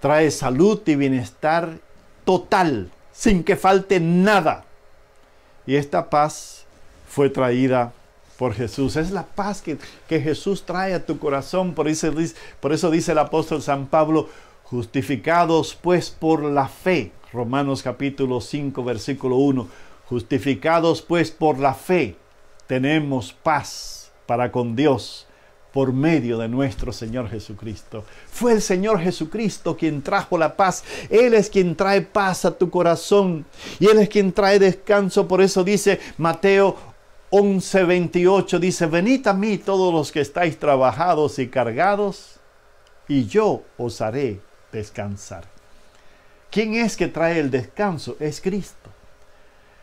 trae 0.00 0.32
salud 0.32 0.82
y 0.86 0.96
bienestar 0.96 1.78
total, 2.24 2.90
sin 3.12 3.44
que 3.44 3.54
falte 3.54 4.00
nada. 4.00 4.64
Y 5.64 5.76
esta 5.76 6.10
paz 6.10 6.66
fue 7.12 7.28
traída 7.28 7.92
por 8.38 8.54
Jesús. 8.54 8.96
Es 8.96 9.10
la 9.10 9.24
paz 9.24 9.60
que, 9.60 9.76
Jesús 10.08 10.64
trae 10.64 10.94
a 10.94 11.04
tu 11.04 11.18
corazón. 11.18 11.74
Por 11.74 11.86
eso, 11.86 12.10
por 12.58 12.72
eso 12.72 12.90
dice 12.90 13.12
el 13.12 13.18
apóstol 13.18 13.60
San 13.60 13.86
Pablo, 13.86 14.30
justificados 14.64 15.74
pues 15.74 16.08
por 16.08 16.42
la 16.42 16.68
fe. 16.68 17.12
Romanos 17.30 17.82
capítulo 17.82 18.40
5, 18.40 18.82
versículo 18.82 19.36
1. 19.36 19.68
Justificados 20.08 21.02
pues 21.02 21.30
por 21.30 21.58
la 21.58 21.74
fe, 21.74 22.16
tenemos 22.66 23.34
paz 23.34 24.10
para 24.24 24.50
con 24.50 24.74
Dios 24.74 25.26
por 25.72 25.92
medio 25.92 26.38
de 26.38 26.48
nuestro 26.48 26.92
Señor 26.92 27.28
Jesucristo. 27.28 28.04
Fue 28.30 28.52
el 28.52 28.62
Señor 28.62 29.00
Jesucristo 29.00 29.76
quien 29.76 30.02
trajo 30.02 30.36
la 30.36 30.56
paz. 30.56 30.84
Él 31.08 31.34
es 31.34 31.48
quien 31.48 31.76
trae 31.76 32.02
paz 32.02 32.44
a 32.44 32.56
tu 32.56 32.70
corazón 32.70 33.44
y 33.78 33.86
Él 33.86 33.98
es 33.98 34.08
quien 34.08 34.32
trae 34.32 34.58
descanso. 34.58 35.26
Por 35.26 35.40
eso 35.40 35.64
dice 35.64 35.98
Mateo 36.18 36.91
11:28, 37.32 38.58
dice, 38.58 38.84
venid 38.84 39.26
a 39.26 39.32
mí 39.32 39.56
todos 39.56 39.92
los 39.92 40.12
que 40.12 40.20
estáis 40.20 40.58
trabajados 40.58 41.38
y 41.38 41.48
cargados, 41.48 42.38
y 43.08 43.26
yo 43.26 43.62
os 43.78 44.02
haré 44.02 44.40
descansar. 44.70 45.44
¿Quién 46.50 46.74
es 46.74 46.94
que 46.94 47.08
trae 47.08 47.40
el 47.40 47.50
descanso? 47.50 48.18
Es 48.20 48.42
Cristo. 48.42 48.81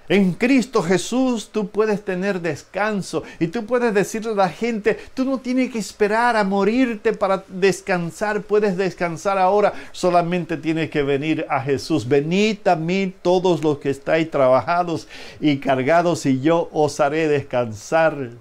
En 0.10 0.34
Cristo 0.34 0.82
Jesús 0.82 1.50
tú 1.52 1.68
puedes 1.68 2.04
tener 2.04 2.42
descanso 2.42 3.22
y 3.40 3.46
tú 3.46 3.68
puedes 3.68 3.94
decirle 3.94 4.32
a 4.32 4.36
la 4.36 4.50
gente, 4.50 4.98
tú 5.14 5.24
no 5.24 5.38
tienes 5.38 5.72
que 5.72 5.78
esperar 5.78 6.36
a 6.36 6.44
morirte 6.44 7.14
para 7.14 7.44
descansar, 7.48 8.42
puedes 8.42 8.76
descansar 8.76 9.38
ahora, 9.38 9.72
solamente 9.92 10.58
tienes 10.58 10.90
que 10.90 11.04
venir 11.04 11.46
a 11.48 11.62
Jesús. 11.62 12.08
Venid 12.08 12.68
a 12.68 12.76
mí 12.76 13.14
todos 13.22 13.64
los 13.64 13.78
que 13.78 13.92
estáis 13.92 14.32
trabajados 14.32 15.08
y 15.40 15.58
cargados 15.58 16.26
y 16.26 16.42
yo 16.42 16.70
os 16.74 17.00
haré 17.00 17.28
descansar. 17.28 18.32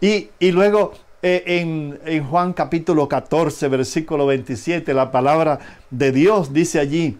Y, 0.00 0.30
y 0.40 0.50
luego 0.50 0.92
eh, 1.22 1.44
en, 1.46 2.00
en 2.04 2.24
Juan 2.24 2.52
capítulo 2.52 3.08
14, 3.08 3.68
versículo 3.68 4.26
27, 4.26 4.92
la 4.92 5.12
palabra 5.12 5.60
de 5.88 6.10
Dios 6.10 6.52
dice 6.52 6.80
allí, 6.80 7.16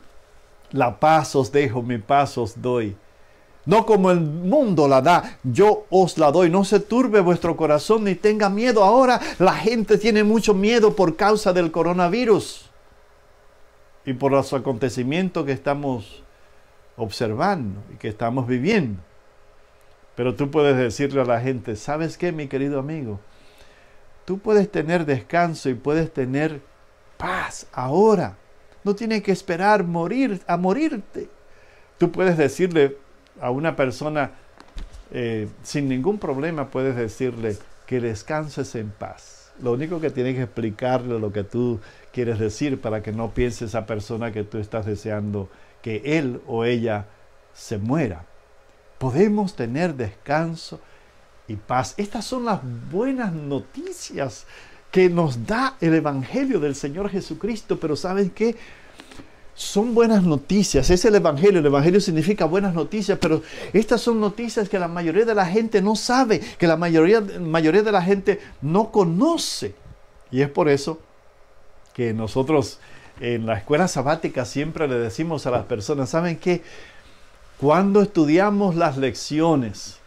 la 0.72 0.98
paz 0.98 1.36
os 1.36 1.52
dejo, 1.52 1.84
mi 1.84 1.98
paz 1.98 2.36
os 2.36 2.60
doy 2.60 2.96
no 3.68 3.84
como 3.84 4.10
el 4.10 4.20
mundo 4.20 4.88
la 4.88 5.02
da, 5.02 5.36
yo 5.42 5.84
os 5.90 6.16
la 6.16 6.32
doy. 6.32 6.48
No 6.48 6.64
se 6.64 6.80
turbe 6.80 7.20
vuestro 7.20 7.54
corazón 7.54 8.04
ni 8.04 8.14
tenga 8.14 8.48
miedo. 8.48 8.82
Ahora 8.82 9.20
la 9.38 9.52
gente 9.52 9.98
tiene 9.98 10.24
mucho 10.24 10.54
miedo 10.54 10.96
por 10.96 11.16
causa 11.16 11.52
del 11.52 11.70
coronavirus 11.70 12.70
y 14.06 14.14
por 14.14 14.32
los 14.32 14.54
acontecimientos 14.54 15.44
que 15.44 15.52
estamos 15.52 16.22
observando 16.96 17.82
y 17.92 17.98
que 17.98 18.08
estamos 18.08 18.46
viviendo. 18.46 19.02
Pero 20.16 20.34
tú 20.34 20.50
puedes 20.50 20.78
decirle 20.78 21.20
a 21.20 21.26
la 21.26 21.38
gente, 21.38 21.76
¿sabes 21.76 22.16
qué, 22.16 22.32
mi 22.32 22.48
querido 22.48 22.78
amigo? 22.78 23.20
Tú 24.24 24.38
puedes 24.38 24.72
tener 24.72 25.04
descanso 25.04 25.68
y 25.68 25.74
puedes 25.74 26.10
tener 26.10 26.62
paz 27.18 27.66
ahora. 27.72 28.38
No 28.82 28.94
tienes 28.94 29.22
que 29.22 29.32
esperar 29.32 29.84
morir 29.84 30.40
a 30.46 30.56
morirte. 30.56 31.28
Tú 31.98 32.10
puedes 32.10 32.38
decirle, 32.38 32.96
a 33.40 33.50
una 33.50 33.76
persona 33.76 34.32
eh, 35.10 35.48
sin 35.62 35.88
ningún 35.88 36.18
problema 36.18 36.68
puedes 36.68 36.96
decirle 36.96 37.56
que 37.86 38.00
descanses 38.00 38.74
en 38.74 38.90
paz. 38.90 39.52
Lo 39.62 39.72
único 39.72 40.00
que 40.00 40.10
tienes 40.10 40.36
que 40.36 40.42
explicarle 40.42 41.18
lo 41.18 41.32
que 41.32 41.44
tú 41.44 41.80
quieres 42.12 42.38
decir 42.38 42.80
para 42.80 43.02
que 43.02 43.12
no 43.12 43.30
piense 43.30 43.64
esa 43.64 43.86
persona 43.86 44.32
que 44.32 44.44
tú 44.44 44.58
estás 44.58 44.86
deseando 44.86 45.48
que 45.82 46.02
él 46.18 46.40
o 46.46 46.64
ella 46.64 47.06
se 47.54 47.78
muera. 47.78 48.24
Podemos 48.98 49.56
tener 49.56 49.94
descanso 49.94 50.80
y 51.48 51.56
paz. 51.56 51.94
Estas 51.96 52.24
son 52.24 52.44
las 52.44 52.60
buenas 52.90 53.32
noticias 53.32 54.46
que 54.90 55.08
nos 55.08 55.46
da 55.46 55.76
el 55.80 55.94
Evangelio 55.94 56.60
del 56.60 56.74
Señor 56.74 57.08
Jesucristo. 57.10 57.78
Pero 57.80 57.96
¿saben 57.96 58.30
qué? 58.30 58.56
Son 59.58 59.92
buenas 59.92 60.22
noticias, 60.22 60.88
es 60.88 61.04
el 61.04 61.16
Evangelio, 61.16 61.58
el 61.58 61.66
Evangelio 61.66 62.00
significa 62.00 62.44
buenas 62.44 62.74
noticias, 62.74 63.18
pero 63.20 63.42
estas 63.72 64.00
son 64.00 64.20
noticias 64.20 64.68
que 64.68 64.78
la 64.78 64.86
mayoría 64.86 65.24
de 65.24 65.34
la 65.34 65.46
gente 65.46 65.82
no 65.82 65.96
sabe, 65.96 66.40
que 66.58 66.68
la 66.68 66.76
mayoría, 66.76 67.20
mayoría 67.20 67.82
de 67.82 67.90
la 67.90 68.00
gente 68.00 68.40
no 68.62 68.92
conoce. 68.92 69.74
Y 70.30 70.42
es 70.42 70.48
por 70.48 70.68
eso 70.68 71.00
que 71.92 72.14
nosotros 72.14 72.78
en 73.18 73.46
la 73.46 73.54
escuela 73.54 73.88
sabática 73.88 74.44
siempre 74.44 74.86
le 74.86 74.94
decimos 74.94 75.44
a 75.44 75.50
las 75.50 75.64
personas, 75.64 76.10
¿saben 76.10 76.38
qué? 76.38 76.62
Cuando 77.58 78.00
estudiamos 78.00 78.76
las 78.76 78.96
lecciones, 78.96 79.98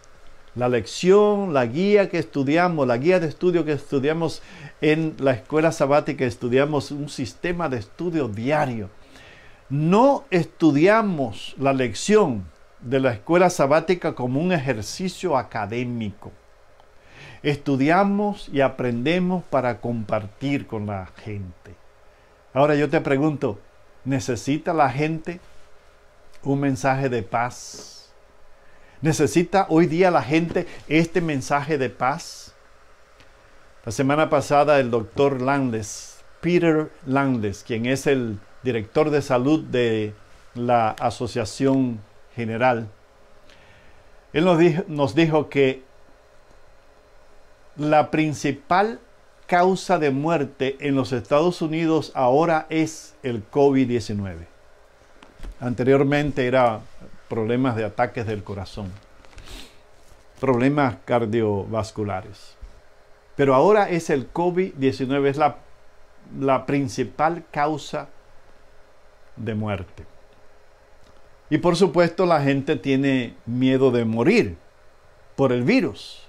la 0.55 0.69
lección, 0.69 1.53
la 1.53 1.65
guía 1.65 2.07
que 2.07 2.19
estudiamos, 2.19 2.87
la 2.87 2.95
guía 2.95 3.19
de 3.19 3.27
estudio 3.27 3.65
que 3.65 3.73
estudiamos 3.73 4.41
en 4.79 5.17
la 5.19 5.33
escuela 5.33 5.73
sabática, 5.73 6.23
estudiamos 6.23 6.91
un 6.91 7.09
sistema 7.09 7.67
de 7.67 7.79
estudio 7.79 8.29
diario 8.29 8.89
no 9.71 10.25
estudiamos 10.31 11.55
la 11.57 11.71
lección 11.71 12.45
de 12.81 12.99
la 12.99 13.13
escuela 13.13 13.49
sabática 13.49 14.15
como 14.15 14.41
un 14.41 14.51
ejercicio 14.51 15.37
académico. 15.37 16.33
Estudiamos 17.41 18.49
y 18.51 18.59
aprendemos 18.59 19.45
para 19.45 19.79
compartir 19.79 20.67
con 20.67 20.87
la 20.87 21.05
gente. 21.23 21.73
Ahora 22.53 22.75
yo 22.75 22.89
te 22.89 22.99
pregunto, 22.99 23.59
¿necesita 24.03 24.73
la 24.73 24.89
gente 24.89 25.39
un 26.43 26.59
mensaje 26.59 27.07
de 27.07 27.23
paz? 27.23 28.11
¿Necesita 29.01 29.67
hoy 29.69 29.85
día 29.85 30.11
la 30.11 30.21
gente 30.21 30.67
este 30.89 31.21
mensaje 31.21 31.77
de 31.77 31.89
paz? 31.89 32.53
La 33.85 33.93
semana 33.93 34.29
pasada 34.29 34.81
el 34.81 34.91
doctor 34.91 35.41
Landes, 35.41 36.19
Peter 36.41 36.91
Landes, 37.05 37.63
quien 37.65 37.85
es 37.85 38.05
el 38.05 38.37
director 38.63 39.09
de 39.09 39.21
salud 39.21 39.63
de 39.63 40.13
la 40.55 40.89
Asociación 40.91 41.99
General, 42.35 42.87
él 44.33 44.45
nos 44.45 44.57
dijo, 44.57 44.83
nos 44.87 45.15
dijo 45.15 45.49
que 45.49 45.83
la 47.75 48.11
principal 48.11 48.99
causa 49.47 49.99
de 49.99 50.11
muerte 50.11 50.77
en 50.79 50.95
los 50.95 51.11
Estados 51.11 51.61
Unidos 51.61 52.11
ahora 52.15 52.67
es 52.69 53.15
el 53.23 53.49
COVID-19. 53.49 54.45
Anteriormente 55.59 56.47
era 56.47 56.79
problemas 57.27 57.75
de 57.75 57.83
ataques 57.83 58.25
del 58.25 58.43
corazón, 58.43 58.91
problemas 60.39 60.95
cardiovasculares. 61.05 62.55
Pero 63.35 63.55
ahora 63.55 63.89
es 63.89 64.09
el 64.09 64.31
COVID-19, 64.31 65.27
es 65.27 65.37
la 65.37 65.57
la 66.39 66.65
principal 66.65 67.43
causa 67.51 68.07
de 69.43 69.55
muerte. 69.55 70.05
Y 71.49 71.57
por 71.57 71.75
supuesto 71.75 72.25
la 72.25 72.41
gente 72.41 72.75
tiene 72.75 73.35
miedo 73.45 73.91
de 73.91 74.05
morir 74.05 74.57
por 75.35 75.51
el 75.51 75.63
virus. 75.63 76.27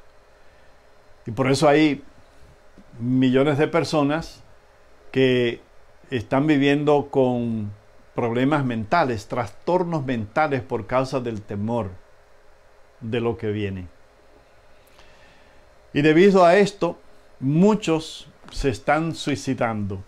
Y 1.27 1.31
por 1.31 1.51
eso 1.51 1.68
hay 1.68 2.03
millones 2.98 3.59
de 3.59 3.68
personas 3.68 4.42
que 5.12 5.61
están 6.11 6.46
viviendo 6.46 7.09
con 7.11 7.72
problemas 8.14 8.64
mentales, 8.64 9.29
trastornos 9.29 10.05
mentales 10.05 10.62
por 10.62 10.87
causa 10.87 11.20
del 11.20 11.40
temor 11.40 11.90
de 13.01 13.20
lo 13.20 13.37
que 13.37 13.51
viene. 13.51 13.88
Y 15.92 16.03
debido 16.03 16.44
a 16.44 16.57
esto, 16.57 16.98
muchos 17.40 18.29
se 18.51 18.70
están 18.70 19.14
suicidando. 19.14 20.03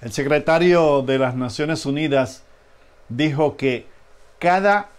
El 0.00 0.12
secretario 0.12 1.02
de 1.02 1.18
las 1.18 1.34
Naciones 1.34 1.84
Unidas 1.86 2.42
dijo 3.08 3.56
que 3.56 3.86
cada 4.38 4.90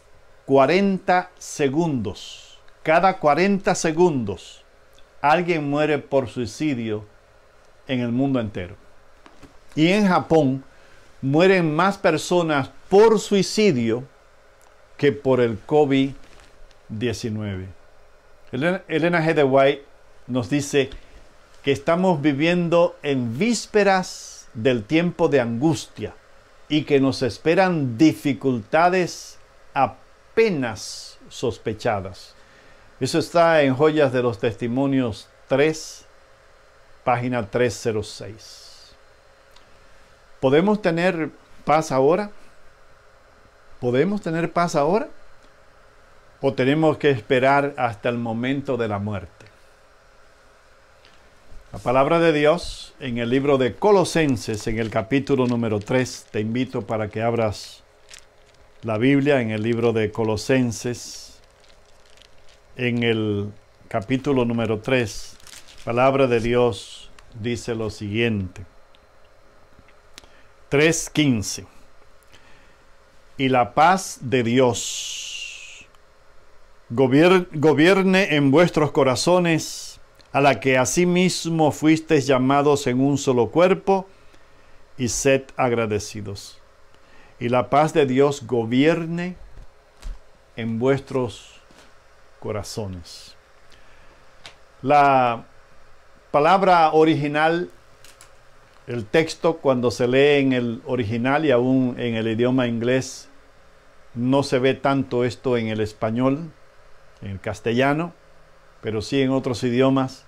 40 0.45 1.29
segundos, 1.37 2.59
cada 2.81 3.19
40 3.19 3.75
segundos, 3.75 4.63
alguien 5.21 5.69
muere 5.69 5.99
por 5.99 6.29
suicidio 6.29 7.05
en 7.87 7.99
el 7.99 8.11
mundo 8.11 8.39
entero. 8.39 8.75
Y 9.75 9.89
en 9.89 10.07
Japón 10.07 10.63
mueren 11.21 11.75
más 11.75 11.99
personas 11.99 12.71
por 12.89 13.19
suicidio 13.19 14.03
que 14.97 15.11
por 15.11 15.41
el 15.41 15.63
COVID-19. 15.67 17.67
Elena 18.51 19.23
G. 19.23 19.33
de 19.35 19.43
White 19.43 19.85
nos 20.25 20.49
dice 20.49 20.89
que 21.61 21.71
estamos 21.71 22.19
viviendo 22.21 22.97
en 23.03 23.37
vísperas 23.37 24.36
del 24.57 24.83
tiempo 24.83 25.29
de 25.29 25.39
angustia 25.39 26.15
y 26.67 26.83
que 26.83 26.99
nos 26.99 27.21
esperan 27.21 27.97
dificultades 27.97 29.37
apenas 29.73 31.17
sospechadas. 31.29 32.33
Eso 32.99 33.19
está 33.19 33.61
en 33.61 33.75
Joyas 33.75 34.11
de 34.11 34.23
los 34.23 34.39
Testimonios 34.39 35.29
3, 35.47 36.05
página 37.03 37.45
306. 37.45 38.95
¿Podemos 40.39 40.81
tener 40.81 41.29
paz 41.63 41.91
ahora? 41.91 42.31
¿Podemos 43.79 44.21
tener 44.21 44.51
paz 44.51 44.75
ahora? 44.75 45.07
¿O 46.41 46.53
tenemos 46.53 46.97
que 46.97 47.11
esperar 47.11 47.75
hasta 47.77 48.09
el 48.09 48.17
momento 48.17 48.75
de 48.75 48.87
la 48.87 48.97
muerte? 48.97 49.36
La 51.73 51.79
palabra 51.79 52.19
de 52.19 52.31
Dios 52.31 52.93
en 53.01 53.17
el 53.17 53.29
libro 53.29 53.57
de 53.57 53.75
Colosenses, 53.75 54.67
en 54.67 54.79
el 54.79 54.89
capítulo 54.89 55.47
número 55.47 55.81
3, 55.81 56.27
te 56.31 56.39
invito 56.39 56.87
para 56.87 57.09
que 57.09 57.21
abras 57.21 57.83
la 58.83 58.97
Biblia 58.97 59.41
en 59.41 59.51
el 59.51 59.63
libro 59.63 59.91
de 59.91 60.09
Colosenses, 60.09 61.41
en 62.77 63.03
el 63.03 63.51
capítulo 63.89 64.45
número 64.45 64.79
3, 64.79 65.35
palabra 65.83 66.27
de 66.27 66.39
Dios 66.39 67.11
dice 67.37 67.75
lo 67.75 67.89
siguiente. 67.89 68.65
3.15. 70.71 71.67
Y 73.37 73.49
la 73.49 73.73
paz 73.73 74.19
de 74.21 74.43
Dios 74.43 75.85
gobierne 76.89 78.35
en 78.35 78.51
vuestros 78.51 78.91
corazones 78.91 79.86
a 80.37 80.41
la 80.41 80.59
que 80.59 80.77
asimismo 80.77 81.71
fuisteis 81.71 82.27
llamados 82.27 82.85
en 82.85 83.01
un 83.01 83.17
solo 83.17 83.49
cuerpo, 83.49 84.07
y 84.95 85.07
sed 85.07 85.45
agradecidos. 85.55 86.59
Y 87.39 87.49
la 87.49 87.71
paz 87.71 87.91
de 87.91 88.05
Dios 88.05 88.45
gobierne 88.45 89.35
en 90.55 90.77
vuestros 90.77 91.59
corazones. 92.39 93.35
La 94.83 95.47
palabra 96.29 96.91
original, 96.91 97.71
el 98.85 99.05
texto 99.05 99.57
cuando 99.57 99.89
se 99.89 100.07
lee 100.07 100.39
en 100.39 100.53
el 100.53 100.83
original 100.85 101.45
y 101.45 101.51
aún 101.51 101.95
en 101.97 102.13
el 102.13 102.27
idioma 102.27 102.67
inglés, 102.67 103.27
no 104.13 104.43
se 104.43 104.59
ve 104.59 104.75
tanto 104.75 105.23
esto 105.23 105.57
en 105.57 105.69
el 105.69 105.79
español, 105.79 106.51
en 107.23 107.31
el 107.31 107.39
castellano 107.39 108.13
pero 108.81 109.01
sí 109.01 109.21
en 109.21 109.31
otros 109.31 109.63
idiomas, 109.63 110.25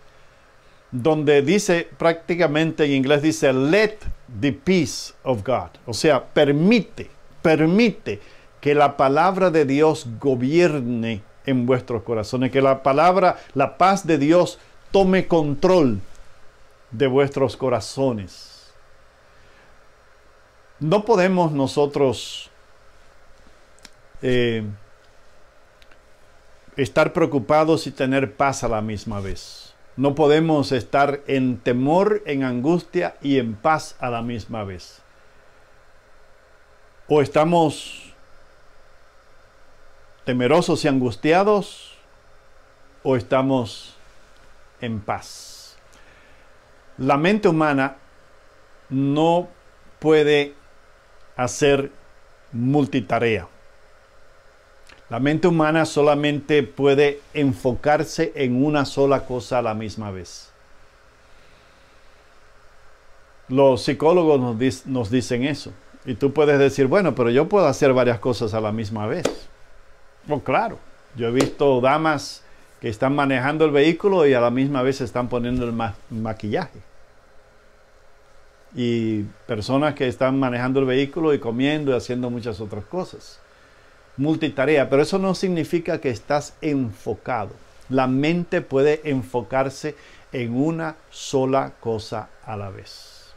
donde 0.92 1.42
dice 1.42 1.88
prácticamente 1.98 2.86
en 2.86 2.92
inglés 2.94 3.22
dice, 3.22 3.54
let 3.54 3.98
the 4.40 4.52
peace 4.52 5.14
of 5.24 5.44
God. 5.44 5.70
O 5.86 5.94
sea, 5.94 6.24
permite, 6.24 7.10
permite 7.42 8.20
que 8.60 8.74
la 8.74 8.98
palabra 8.98 9.50
de 9.52 9.66
Dios 9.66 10.08
gobierne 10.20 11.22
en 11.46 11.66
vuestros 11.66 12.04
corazones, 12.04 12.52
que 12.52 12.62
la 12.62 12.84
palabra, 12.84 13.40
la 13.54 13.78
paz 13.78 14.06
de 14.06 14.18
Dios 14.18 14.60
tome 14.92 15.28
control 15.28 16.00
de 16.92 17.08
vuestros 17.08 17.56
corazones. 17.56 18.72
No 20.80 21.06
podemos 21.06 21.52
nosotros 21.52 22.50
eh, 24.22 24.64
estar 26.76 27.14
preocupados 27.14 27.86
y 27.88 27.92
tener 27.92 28.36
paz 28.36 28.64
a 28.64 28.68
la 28.68 28.82
misma 28.82 29.20
vez. 29.20 29.69
No 30.00 30.16
podemos 30.16 30.72
estar 30.72 31.20
en 31.28 31.58
temor, 31.58 32.24
en 32.26 32.46
angustia 32.46 33.18
y 33.22 33.38
en 33.38 33.54
paz 33.54 33.98
a 34.00 34.10
la 34.10 34.22
misma 34.22 34.64
vez. 34.64 35.02
O 37.10 37.22
estamos 37.22 38.14
temerosos 40.24 40.86
y 40.86 40.88
angustiados 40.88 41.98
o 43.04 43.18
estamos 43.18 43.98
en 44.80 45.02
paz. 45.02 45.78
La 46.98 47.18
mente 47.18 47.50
humana 47.50 47.98
no 48.88 49.50
puede 50.00 50.56
hacer 51.36 51.92
multitarea. 52.54 53.50
La 55.10 55.20
mente 55.20 55.48
humana 55.48 55.86
solamente 55.86 56.62
puede 56.62 57.20
enfocarse 57.34 58.32
en 58.36 58.64
una 58.64 58.86
sola 58.86 59.26
cosa 59.26 59.58
a 59.58 59.62
la 59.64 59.74
misma 59.74 60.12
vez. 60.12 60.52
Los 63.48 63.82
psicólogos 63.82 64.40
nos, 64.86 65.10
dicen 65.10 65.44
eso. 65.46 65.74
Y 66.06 66.14
tú 66.14 66.32
puedes 66.32 66.60
decir, 66.60 66.86
bueno, 66.86 67.16
pero 67.16 67.32
yo 67.32 67.50
puedo 67.50 67.66
hacer 67.66 67.92
varias 67.92 68.20
cosas 68.20 68.54
a 68.54 68.62
la 68.62 68.72
misma 68.72 69.08
vez. 69.08 69.26
Pues 70.28 70.44
claro, 70.44 70.78
yo 71.16 71.28
he 71.28 71.32
visto 71.32 71.82
damas 71.82 72.44
que 72.80 72.90
están 72.90 73.16
manejando 73.16 73.66
el 73.66 73.72
vehículo 73.72 74.28
y 74.28 74.36
a 74.36 74.42
la 74.42 74.52
misma 74.52 74.84
vez 74.84 75.02
están 75.02 75.28
poniendo 75.28 75.66
el 75.66 75.74
maquillaje. 76.12 76.80
Y 78.76 79.24
personas 79.48 79.96
que 79.96 80.08
están 80.08 80.40
manejando 80.40 80.80
el 80.80 80.86
vehículo 80.86 81.34
y 81.34 81.40
comiendo 81.40 81.92
y 81.92 81.96
haciendo 81.96 82.30
muchas 82.30 82.62
otras 82.62 82.86
cosas 82.86 83.42
multitarea, 84.20 84.90
pero 84.90 85.02
eso 85.02 85.18
no 85.18 85.34
significa 85.34 86.00
que 86.00 86.10
estás 86.10 86.54
enfocado. 86.62 87.52
La 87.90 88.06
mente 88.06 88.62
puede 88.62 89.02
enfocarse 89.04 89.96
en 90.32 90.56
una 90.56 90.96
sola 91.10 91.74
cosa 91.80 92.30
a 92.46 92.56
la 92.56 92.70
vez. 92.70 93.34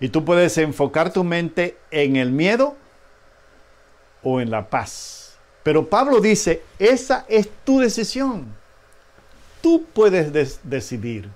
Y 0.00 0.08
tú 0.08 0.24
puedes 0.24 0.56
enfocar 0.58 1.12
tu 1.12 1.22
mente 1.24 1.76
en 1.90 2.16
el 2.16 2.30
miedo 2.30 2.76
o 4.22 4.40
en 4.40 4.50
la 4.50 4.70
paz. 4.70 5.36
Pero 5.62 5.88
Pablo 5.88 6.20
dice, 6.20 6.62
esa 6.78 7.24
es 7.28 7.48
tu 7.64 7.80
decisión. 7.80 8.46
Tú 9.60 9.84
puedes 9.92 10.32
decidir. 10.64 11.28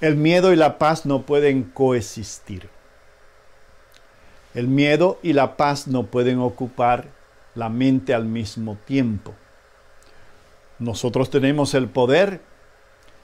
El 0.00 0.16
miedo 0.16 0.52
y 0.52 0.56
la 0.56 0.78
paz 0.78 1.04
no 1.06 1.22
pueden 1.22 1.64
coexistir. 1.64 2.68
El 4.56 4.68
miedo 4.68 5.18
y 5.22 5.34
la 5.34 5.58
paz 5.58 5.86
no 5.86 6.06
pueden 6.06 6.38
ocupar 6.38 7.08
la 7.54 7.68
mente 7.68 8.14
al 8.14 8.24
mismo 8.24 8.78
tiempo. 8.86 9.34
Nosotros 10.78 11.28
tenemos 11.28 11.74
el 11.74 11.88
poder 11.88 12.40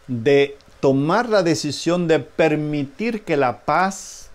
de 0.09 0.59
tomar 0.81 1.31
la 1.31 1.43
decisión 1.43 2.07
de 2.07 2.19
permitir 2.21 3.25
que 3.25 3.39
la 3.39 3.61
paz 3.65 4.31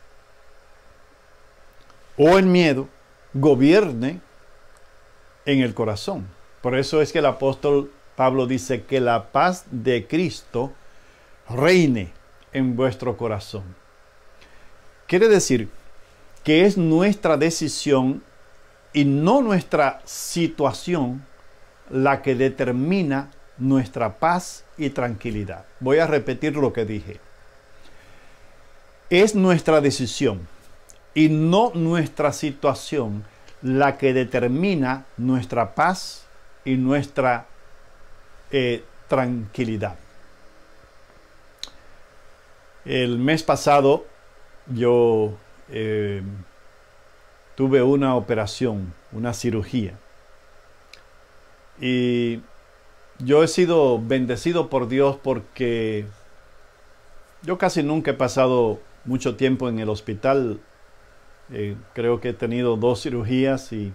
o 2.17 2.39
el 2.39 2.47
miedo 2.47 2.87
gobierne 3.35 4.19
en 5.45 5.61
el 5.61 5.75
corazón. 5.75 6.27
Por 6.63 6.75
eso 6.75 6.99
es 6.99 7.11
que 7.11 7.19
el 7.19 7.27
apóstol 7.27 7.91
Pablo 8.15 8.47
dice 8.47 8.85
que 8.85 8.99
la 9.01 9.27
paz 9.27 9.65
de 9.69 10.07
Cristo 10.07 10.73
reine 11.47 12.11
en 12.53 12.75
vuestro 12.75 13.17
corazón. 13.17 13.75
Quiere 15.05 15.27
decir 15.27 15.69
que 16.47 16.65
es 16.65 16.77
nuestra 16.77 17.35
decisión 17.35 18.23
y 18.93 19.03
no 19.03 19.41
nuestra 19.41 19.99
situación 20.05 21.25
la 21.89 22.21
que 22.21 22.35
determina 22.35 23.31
nuestra 23.57 24.17
paz 24.17 24.63
y 24.77 24.91
tranquilidad. 24.91 25.65
Voy 25.81 25.97
a 25.99 26.07
repetir 26.07 26.55
lo 26.55 26.71
que 26.71 26.85
dije. 26.85 27.19
Es 29.09 29.35
nuestra 29.35 29.81
decisión 29.81 30.47
y 31.13 31.27
no 31.27 31.73
nuestra 31.73 32.31
situación 32.31 33.25
la 33.61 33.97
que 33.97 34.13
determina 34.13 35.03
nuestra 35.17 35.75
paz 35.75 36.27
y 36.63 36.75
nuestra 36.75 37.47
eh, 38.51 38.85
tranquilidad. 39.09 39.97
El 42.85 43.19
mes 43.19 43.43
pasado 43.43 44.05
yo 44.67 45.37
eh, 45.69 46.21
tuve 47.55 47.81
una 47.81 48.15
operación, 48.15 48.93
una 49.11 49.33
cirugía. 49.33 49.97
Y 51.79 52.41
yo 53.19 53.43
he 53.43 53.47
sido 53.47 53.99
bendecido 54.01 54.69
por 54.69 54.87
Dios 54.87 55.17
porque 55.21 56.05
yo 57.41 57.57
casi 57.57 57.83
nunca 57.83 58.11
he 58.11 58.15
pasado 58.15 58.79
mucho 59.05 59.35
tiempo 59.35 59.69
en 59.69 59.79
el 59.79 59.89
hospital. 59.89 60.59
Eh, 61.51 61.75
creo 61.93 62.19
que 62.19 62.29
he 62.29 62.33
tenido 62.33 62.77
dos 62.77 63.01
cirugías 63.01 63.71
y 63.71 63.93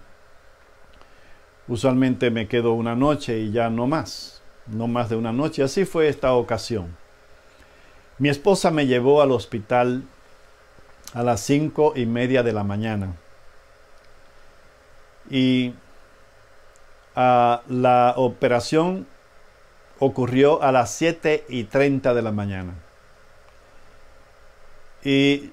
usualmente 1.68 2.30
me 2.30 2.48
quedo 2.48 2.72
una 2.72 2.96
noche 2.96 3.38
y 3.38 3.52
ya 3.52 3.70
no 3.70 3.86
más, 3.86 4.42
no 4.66 4.88
más 4.88 5.08
de 5.08 5.16
una 5.16 5.32
noche. 5.32 5.62
Así 5.62 5.84
fue 5.84 6.08
esta 6.08 6.32
ocasión. 6.32 6.96
Mi 8.18 8.28
esposa 8.28 8.70
me 8.70 8.86
llevó 8.86 9.22
al 9.22 9.32
hospital 9.32 10.04
a 11.14 11.22
las 11.22 11.40
cinco 11.40 11.92
y 11.96 12.06
media 12.06 12.42
de 12.42 12.52
la 12.52 12.64
mañana. 12.64 13.14
Y 15.30 15.74
ah, 17.14 17.62
la 17.68 18.14
operación 18.16 19.06
ocurrió 19.98 20.62
a 20.62 20.72
las 20.72 20.90
siete 20.90 21.44
y 21.48 21.64
treinta 21.64 22.14
de 22.14 22.22
la 22.22 22.32
mañana. 22.32 22.74
Y 25.04 25.52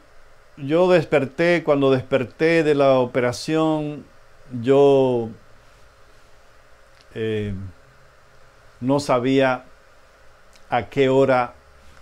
yo 0.58 0.89
desperté, 0.91 1.63
cuando 1.63 1.91
desperté 1.91 2.63
de 2.63 2.76
la 2.76 3.00
operación, 3.00 4.06
yo 4.62 5.30
eh, 7.15 7.54
no 8.80 9.00
sabía 9.00 9.65
a 10.69 10.86
qué 10.88 11.10
hora, 11.10 11.54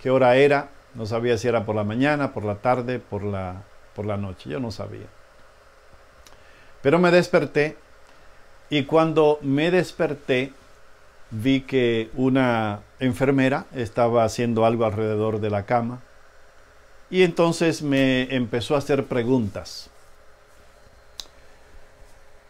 qué 0.02 0.10
hora 0.10 0.36
era, 0.36 0.68
no 0.94 1.06
sabía 1.06 1.38
si 1.38 1.48
era 1.48 1.64
por 1.64 1.76
la 1.76 1.84
mañana, 1.84 2.32
por 2.32 2.44
la 2.44 2.56
tarde, 2.56 2.98
por 2.98 3.22
la, 3.22 3.62
por 3.94 4.06
la 4.06 4.16
noche, 4.16 4.50
yo 4.50 4.60
no 4.60 4.70
sabía. 4.70 5.06
Pero 6.82 6.98
me 6.98 7.10
desperté 7.10 7.76
y 8.70 8.84
cuando 8.84 9.38
me 9.42 9.70
desperté 9.70 10.52
vi 11.30 11.62
que 11.62 12.10
una 12.14 12.80
enfermera 13.00 13.66
estaba 13.74 14.24
haciendo 14.24 14.64
algo 14.64 14.84
alrededor 14.84 15.40
de 15.40 15.50
la 15.50 15.64
cama 15.66 16.00
y 17.10 17.22
entonces 17.22 17.82
me 17.82 18.34
empezó 18.34 18.74
a 18.74 18.78
hacer 18.78 19.04
preguntas. 19.04 19.90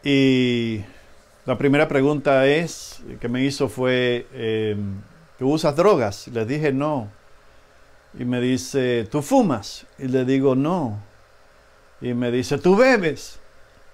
Y 0.02 0.84
la 1.44 1.58
primera 1.58 1.88
pregunta 1.88 2.46
es 2.46 3.02
que 3.20 3.28
me 3.28 3.44
hizo 3.44 3.68
fue, 3.68 4.26
em, 4.32 5.00
¿tú 5.38 5.50
usas 5.52 5.76
drogas? 5.76 6.28
Le 6.28 6.44
dije 6.44 6.72
no. 6.72 7.10
Y 8.16 8.24
me 8.24 8.40
dice, 8.40 9.06
¿tú 9.10 9.22
fumas? 9.22 9.86
Y 9.98 10.08
le 10.08 10.24
digo 10.24 10.54
no. 10.54 10.98
Y 12.00 12.14
me 12.14 12.30
dice, 12.30 12.58
¿tú 12.58 12.76
bebes? 12.76 13.40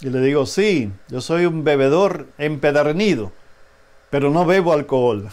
Y 0.00 0.10
le 0.10 0.20
digo, 0.20 0.44
sí, 0.44 0.92
yo 1.08 1.20
soy 1.20 1.46
un 1.46 1.64
bebedor 1.64 2.26
empedernido, 2.36 3.32
pero 4.10 4.30
no 4.30 4.44
bebo 4.44 4.72
alcohol. 4.72 5.28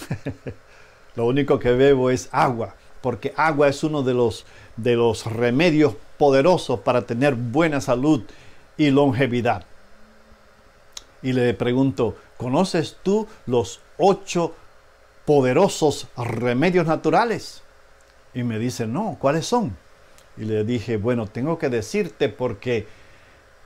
Lo 1.15 1.25
único 1.25 1.59
que 1.59 1.71
bebo 1.71 2.09
es 2.09 2.29
agua, 2.31 2.75
porque 3.01 3.33
agua 3.35 3.67
es 3.67 3.83
uno 3.83 4.01
de 4.03 4.13
los 4.13 4.45
de 4.77 4.95
los 4.95 5.25
remedios 5.25 5.95
poderosos 6.17 6.79
para 6.79 7.03
tener 7.03 7.35
buena 7.35 7.81
salud 7.81 8.23
y 8.77 8.89
longevidad. 8.89 9.65
Y 11.21 11.33
le 11.33 11.53
pregunto, 11.53 12.15
¿conoces 12.37 12.97
tú 13.03 13.27
los 13.45 13.81
ocho 13.97 14.55
poderosos 15.25 16.07
remedios 16.17 16.87
naturales? 16.87 17.61
Y 18.33 18.43
me 18.43 18.59
dice, 18.59 18.87
no, 18.87 19.17
¿cuáles 19.19 19.45
son? 19.45 19.75
Y 20.37 20.45
le 20.45 20.63
dije, 20.63 20.97
bueno, 20.97 21.27
tengo 21.27 21.57
que 21.57 21.69
decirte 21.69 22.29
porque 22.29 22.87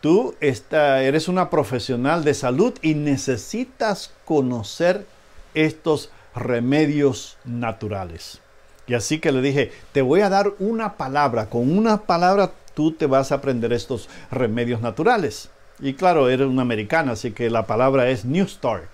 tú 0.02 0.36
eres 0.40 1.28
una 1.28 1.50
profesional 1.50 2.24
de 2.24 2.34
salud 2.34 2.74
y 2.82 2.96
necesitas 2.96 4.12
conocer 4.26 5.06
estos 5.54 6.10
remedios 6.36 7.38
naturales. 7.46 8.42
Y 8.88 8.94
así 8.94 9.20
que 9.20 9.32
le 9.32 9.42
dije, 9.42 9.72
te 9.94 10.02
voy 10.02 10.22
a 10.22 10.30
dar 10.30 10.54
una 10.60 10.98
palabra, 10.98 11.50
con 11.50 11.76
una 11.76 12.02
palabra 12.02 12.52
tú 12.74 12.92
te 12.92 13.08
vas 13.08 13.32
a 13.32 13.36
aprender 13.36 13.74
estos 13.74 14.10
remedios 14.30 14.82
naturales. 14.82 15.50
Y 15.80 15.94
claro, 15.94 16.30
era 16.30 16.46
una 16.46 16.62
americana, 16.62 17.14
así 17.14 17.32
que 17.32 17.50
la 17.50 17.66
palabra 17.66 18.10
es 18.10 18.26
New 18.26 18.48
Start. 18.48 18.86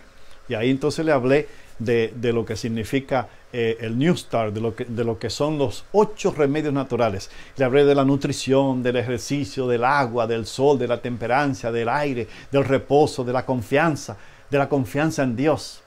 Y 0.47 0.53
ahí 0.53 0.69
entonces 0.69 1.05
le 1.05 1.11
hablé 1.11 1.47
de, 1.79 2.11
lo 2.33 2.45
que 2.45 2.55
significa 2.55 3.27
eh, 3.53 3.77
el 3.81 3.97
New 3.97 4.15
Start, 4.15 4.53
de 4.53 4.61
lo, 4.61 4.75
que, 4.75 4.85
de 4.85 5.03
lo 5.03 5.19
que 5.19 5.29
son 5.29 5.57
los 5.57 5.85
ocho 5.91 6.31
remedios 6.31 6.73
naturales. 6.73 7.29
Le 7.57 7.65
hablé 7.65 7.85
de 7.85 7.95
la 7.95 8.05
nutrición, 8.05 8.83
del 8.83 8.97
ejercicio, 8.97 9.67
del 9.67 9.83
agua, 9.83 10.27
del 10.27 10.45
sol, 10.45 10.79
de 10.79 10.87
la 10.87 11.01
temperancia, 11.01 11.71
del 11.71 11.89
aire, 11.89 12.27
del 12.51 12.65
reposo, 12.65 13.23
de 13.23 13.33
la 13.33 13.45
confianza, 13.45 14.17
de 14.49 14.57
la 14.57 14.69
confianza 14.69 15.23
en 15.23 15.35
Dios 15.35 15.81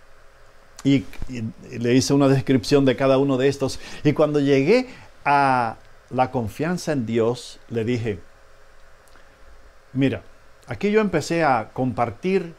y, 0.84 1.04
le 1.78 1.94
hice 1.94 2.14
una 2.14 2.28
descripción 2.28 2.84
de 2.84 2.94
cada 2.94 3.18
uno 3.18 3.36
de 3.38 3.48
estos. 3.48 3.80
Y 4.04 4.12
cuando 4.12 4.38
llegué 4.38 4.88
a 5.24 5.76
la 6.10 6.30
confianza 6.30 6.92
en 6.92 7.06
Dios, 7.06 7.58
le 7.70 7.84
dije, 7.84 8.20
mira, 9.94 10.22
aquí 10.66 10.90
yo 10.90 11.00
empecé 11.00 11.42
a 11.42 11.70
compartir 11.72 12.54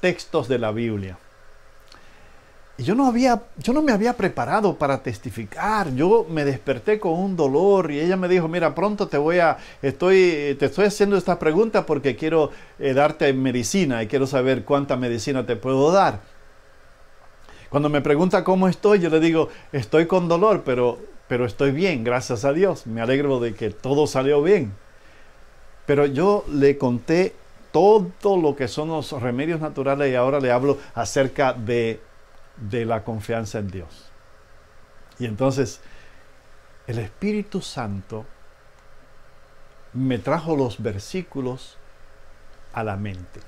textos 0.00 0.48
de 0.48 0.58
la 0.58 0.72
Biblia. 0.72 1.18
Yo 2.78 2.94
no, 2.94 3.06
había, 3.06 3.42
yo 3.56 3.72
no 3.72 3.82
me 3.82 3.90
había 3.90 4.12
preparado 4.16 4.76
para 4.76 5.02
testificar. 5.02 5.92
Yo 5.94 6.24
me 6.30 6.44
desperté 6.44 7.00
con 7.00 7.12
un 7.12 7.34
dolor 7.34 7.90
y 7.90 7.98
ella 7.98 8.16
me 8.16 8.28
dijo, 8.28 8.46
mira, 8.46 8.72
pronto 8.72 9.08
te 9.08 9.18
voy 9.18 9.40
a, 9.40 9.58
estoy, 9.82 10.56
te 10.60 10.66
estoy 10.66 10.84
haciendo 10.84 11.16
esta 11.16 11.40
pregunta 11.40 11.84
porque 11.84 12.14
quiero 12.14 12.52
eh, 12.78 12.94
darte 12.94 13.32
medicina 13.32 14.00
y 14.04 14.06
quiero 14.06 14.28
saber 14.28 14.64
cuánta 14.64 14.96
medicina 14.96 15.44
te 15.44 15.56
puedo 15.56 15.90
dar. 15.90 16.20
Cuando 17.68 17.88
me 17.88 18.00
pregunta 18.00 18.44
cómo 18.44 18.68
estoy, 18.68 19.00
yo 19.00 19.10
le 19.10 19.18
digo, 19.18 19.48
estoy 19.72 20.06
con 20.06 20.28
dolor, 20.28 20.62
pero, 20.64 21.00
pero 21.26 21.46
estoy 21.46 21.72
bien, 21.72 22.04
gracias 22.04 22.44
a 22.44 22.52
Dios. 22.52 22.86
Me 22.86 23.00
alegro 23.00 23.40
de 23.40 23.54
que 23.54 23.70
todo 23.70 24.06
salió 24.06 24.40
bien. 24.40 24.72
Pero 25.84 26.06
yo 26.06 26.44
le 26.48 26.78
conté 26.78 27.34
todo 27.72 28.36
lo 28.40 28.54
que 28.54 28.68
son 28.68 28.88
los 28.88 29.10
remedios 29.20 29.60
naturales 29.60 30.12
y 30.12 30.14
ahora 30.14 30.38
le 30.38 30.52
hablo 30.52 30.78
acerca 30.94 31.52
de, 31.52 32.00
de 32.60 32.84
la 32.84 33.04
confianza 33.04 33.58
en 33.58 33.70
Dios. 33.70 34.10
Y 35.18 35.26
entonces, 35.26 35.80
el 36.86 36.98
Espíritu 36.98 37.60
Santo 37.60 38.24
me 39.92 40.18
trajo 40.18 40.56
los 40.56 40.82
versículos 40.82 41.76
a 42.72 42.84
la 42.84 42.96
mente. 42.96 43.40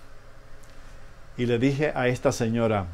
Y 1.36 1.46
le 1.46 1.58
dije 1.58 1.92
a 1.94 2.08
esta 2.08 2.32
señora, 2.32 2.86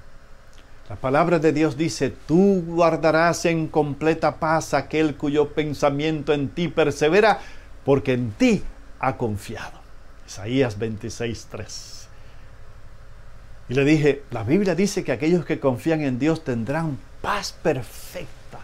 la 0.89 0.97
palabra 0.97 1.41
de 1.41 1.53
Dios 1.53 1.77
dice, 1.77 2.11
tú 2.11 2.63
guardarás 2.65 3.45
en 3.45 3.67
completa 3.67 4.37
paz 4.39 4.73
aquel 4.73 5.17
cuyo 5.17 5.49
pensamiento 5.49 6.33
en 6.33 6.49
ti 6.51 6.69
persevera, 6.69 7.41
porque 7.85 8.13
en 8.13 8.31
ti 8.33 8.63
ha 9.01 9.17
confiado. 9.17 9.81
Isaías 10.27 10.79
26.3. 10.79 11.96
Y 13.69 13.75
le 13.75 13.85
dije, 13.85 14.23
la 14.31 14.45
Biblia 14.45 14.75
dice 14.75 15.03
que 15.03 15.13
aquellos 15.13 15.45
que 15.45 15.59
confían 15.59 16.03
en 16.03 16.19
Dios 16.19 16.45
tendrán 16.45 16.99
paz 17.21 17.53
perfecta. 17.53 18.61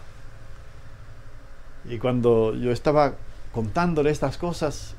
Y 1.89 1.97
cuando 1.97 2.55
yo 2.55 2.71
estaba 2.71 3.13
contándole 3.51 4.11
estas 4.11 4.37
cosas, 4.37 4.95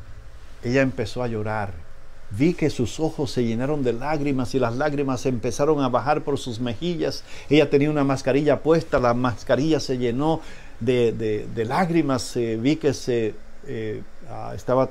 ella 0.63 0.83
empezó 0.83 1.23
a 1.23 1.29
llorar 1.29 1.85
Vi 2.31 2.55
que 2.55 2.71
sus 2.71 2.99
ojos 2.99 3.31
se 3.31 3.45
llenaron 3.45 3.85
de 3.85 3.93
lágrimas 3.93 4.55
y 4.55 4.59
las 4.59 4.75
lágrimas 4.77 5.25
empezaron 5.27 5.81
a 5.81 5.89
bajar 5.89 6.23
por 6.23 6.39
sus 6.39 6.59
mejillas. 6.59 7.23
Ella 7.49 7.71
tenía 7.71 7.91
una 7.91 8.03
mascarilla 8.03 8.61
puesta, 8.61 8.99
la 8.99 9.15
mascarilla 9.15 9.79
se 9.79 9.99
llenó 9.99 10.41
de, 10.81 11.65
lágrimas. 11.69 12.35
vi 12.35 12.77
que 12.77 12.93
se 12.93 13.35
eh, 13.67 14.03
ah, 14.29 14.53
estaba 14.55 14.91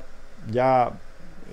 ya 0.50 0.92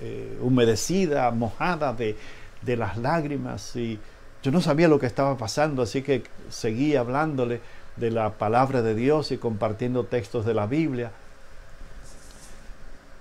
eh, 0.01 0.37
humedecida, 0.41 1.29
mojada 1.31 1.93
de, 1.93 2.15
de 2.61 2.77
las 2.77 2.97
lágrimas. 2.97 3.75
Y 3.75 3.99
yo 4.43 4.51
no 4.51 4.61
sabía 4.61 4.87
lo 4.87 4.99
que 4.99 5.05
estaba 5.05 5.37
pasando, 5.37 5.81
así 5.81 6.01
que 6.01 6.23
seguí 6.49 6.95
hablándole 6.95 7.61
de 7.95 8.11
la 8.11 8.33
palabra 8.33 8.81
de 8.81 8.95
Dios 8.95 9.31
y 9.31 9.37
compartiendo 9.37 10.05
textos 10.05 10.45
de 10.45 10.53
la 10.53 10.65
Biblia. 10.67 11.11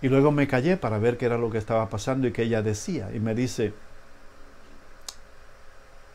Y 0.02 0.08
luego 0.08 0.32
me 0.32 0.48
callé 0.48 0.76
para 0.76 0.98
ver 0.98 1.18
qué 1.18 1.26
era 1.26 1.36
lo 1.36 1.50
que 1.50 1.58
estaba 1.58 1.88
pasando 1.90 2.26
y 2.26 2.32
qué 2.32 2.42
ella 2.44 2.62
decía. 2.62 3.10
Y 3.14 3.20
me 3.20 3.34
dice, 3.34 3.74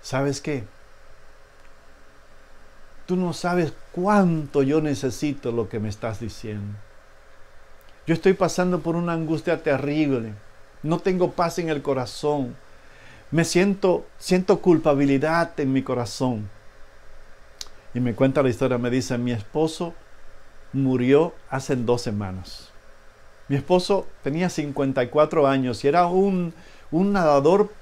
¿sabes 0.02 0.42
qué? 0.42 0.64
Tú 3.06 3.16
no 3.16 3.34
sabes 3.34 3.74
cuánto 3.92 4.64
yo 4.64 4.82
necesito 4.82 5.52
lo 5.52 5.70
que 5.70 5.80
me 5.80 5.90
estás 5.90 6.20
diciendo. 6.20 6.76
Yo 8.08 8.14
estoy 8.14 8.34
pasando 8.34 8.80
por 8.82 8.96
una 8.96 9.14
angustia 9.14 9.62
terrible. 9.62 10.34
No 10.82 11.00
tengo 11.00 11.32
paz 11.32 11.60
en 11.60 11.70
el 11.70 11.84
corazón. 11.84 12.56
Me 13.36 13.44
siento, 13.44 14.06
siento 14.18 14.62
culpabilidad 14.62 15.60
en 15.60 15.74
mi 15.74 15.84
corazón. 15.84 16.50
Y 17.94 18.00
me 18.00 18.16
cuenta 18.16 18.42
la 18.42 18.48
historia, 18.48 18.78
me 18.78 18.90
dice, 18.90 19.18
mi 19.18 19.34
esposo 19.34 19.94
murió 20.72 21.34
hace 21.50 21.76
dos 21.76 22.02
semanas. 22.02 22.72
Mi 23.50 23.58
esposo 23.58 24.08
tenía 24.24 24.50
54 24.50 25.48
años 25.48 25.84
y 25.84 25.90
era 25.90 26.08
un, 26.08 26.54
un 26.92 27.12
nadador 27.12 27.74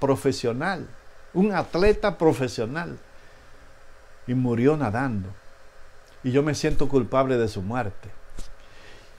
profesional, 0.00 0.88
un 1.34 1.52
atleta 1.52 2.16
profesional. 2.16 2.96
Y 4.26 4.32
murió 4.32 4.78
nadando. 4.78 5.28
Y 6.24 6.30
yo 6.30 6.42
me 6.42 6.54
siento 6.54 6.88
culpable 6.88 7.36
de 7.36 7.48
su 7.48 7.60
muerte. 7.60 8.08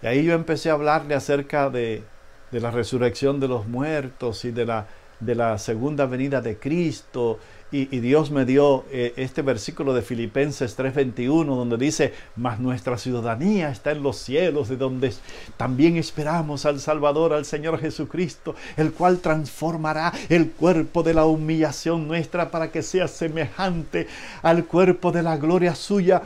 Y 0.01 0.07
ahí 0.07 0.23
yo 0.23 0.33
empecé 0.33 0.71
a 0.71 0.73
hablarle 0.73 1.13
acerca 1.13 1.69
de, 1.69 2.03
de 2.51 2.59
la 2.59 2.71
resurrección 2.71 3.39
de 3.39 3.47
los 3.47 3.67
muertos 3.67 4.43
y 4.43 4.49
de 4.49 4.65
la, 4.65 4.87
de 5.19 5.35
la 5.35 5.57
segunda 5.57 6.05
venida 6.05 6.41
de 6.41 6.57
Cristo. 6.57 7.39
Y, 7.71 7.85
Dios 8.01 8.29
me 8.29 8.45
dio 8.45 8.85
eh, 8.91 9.13
este 9.17 9.41
versículo 9.41 9.95
de 9.95 10.03
Filipenses 10.03 10.77
3:21 10.77 11.55
donde 11.55 11.77
dice, 11.77 12.13
mas 12.35 12.59
nuestra 12.59 12.99
ciudadanía 12.99 13.71
está 13.71 13.89
en 13.91 14.03
los 14.03 14.17
cielos, 14.17 14.69
de 14.69 14.77
donde 14.77 15.11
también 15.57 15.97
esperamos 15.97 16.67
al 16.67 16.79
Salvador, 16.79 17.33
al 17.33 17.45
Señor 17.45 17.79
Jesucristo, 17.79 18.53
el 18.77 18.93
cual 18.93 19.21
transformará 19.21 20.13
el 20.29 20.51
cuerpo 20.51 21.01
de 21.01 21.15
la 21.15 21.25
humillación 21.25 22.07
nuestra 22.07 22.51
para 22.51 22.71
que 22.71 22.83
sea 22.83 23.07
semejante 23.07 24.07
al 24.43 24.65
cuerpo 24.65 25.11
de 25.11 25.23
la 25.23 25.37
gloria 25.37 25.73
suya 25.73 26.21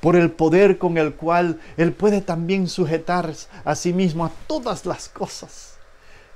por 0.00 0.16
el 0.16 0.32
poder 0.32 0.78
con 0.78 0.98
el 0.98 1.14
cual 1.14 1.60
Él 1.76 1.92
puede 1.92 2.20
también 2.20 2.66
sujetar 2.66 3.32
a 3.64 3.74
sí 3.76 3.92
mismo 3.92 4.24
a 4.24 4.32
todas 4.48 4.86
las 4.86 5.08
cosas. 5.08 5.76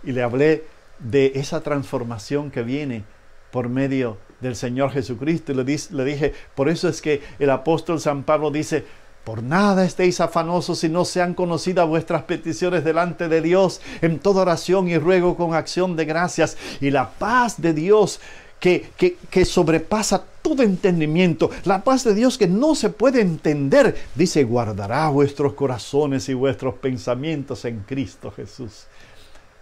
Y 0.04 0.12
le 0.12 0.22
hablé 0.22 0.64
de 0.98 1.32
esa 1.34 1.60
transformación 1.62 2.50
que 2.50 2.62
viene 2.62 3.04
por 3.50 3.68
medio 3.68 4.18
del 4.40 4.56
Señor 4.56 4.90
Jesucristo. 4.90 5.52
Y 5.52 5.54
le, 5.54 5.64
le 5.64 6.04
dije, 6.04 6.34
por 6.54 6.68
eso 6.68 6.88
es 6.88 7.00
que 7.00 7.22
el 7.38 7.50
apóstol 7.50 8.00
San 8.00 8.24
Pablo 8.24 8.50
dice, 8.50 8.84
por 9.24 9.42
nada 9.42 9.84
estéis 9.84 10.20
afanosos 10.20 10.80
si 10.80 10.88
no 10.88 11.04
sean 11.04 11.32
conocidas 11.34 11.88
vuestras 11.88 12.24
peticiones 12.24 12.84
delante 12.84 13.28
de 13.28 13.40
Dios 13.40 13.80
en 14.02 14.18
toda 14.18 14.42
oración 14.42 14.88
y 14.88 14.98
ruego 14.98 15.36
con 15.36 15.54
acción 15.54 15.96
de 15.96 16.04
gracias. 16.04 16.58
Y 16.80 16.90
la 16.90 17.10
paz 17.10 17.60
de 17.60 17.72
Dios 17.72 18.20
que, 18.60 18.90
que, 18.96 19.16
que 19.30 19.44
sobrepasa 19.44 20.24
todo 20.42 20.62
entendimiento, 20.62 21.50
la 21.64 21.82
paz 21.82 22.04
de 22.04 22.14
Dios 22.14 22.36
que 22.36 22.46
no 22.46 22.74
se 22.74 22.90
puede 22.90 23.22
entender, 23.22 23.96
dice, 24.14 24.44
guardará 24.44 25.08
vuestros 25.08 25.54
corazones 25.54 26.28
y 26.28 26.34
vuestros 26.34 26.74
pensamientos 26.74 27.64
en 27.64 27.80
Cristo 27.80 28.30
Jesús. 28.30 28.86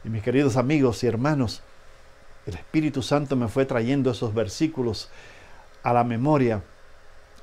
Y 0.05 0.09
mis 0.09 0.23
queridos 0.23 0.57
amigos 0.57 1.03
y 1.05 1.07
hermanos, 1.07 1.63
el 2.47 2.55
Espíritu 2.55 3.03
Santo 3.03 3.37
me 3.37 3.49
fue 3.49 3.65
trayendo 3.67 4.11
esos 4.11 4.35
versículos 4.35 5.09
a 5.83 5.93
la 5.93 6.03
memoria 6.03 6.63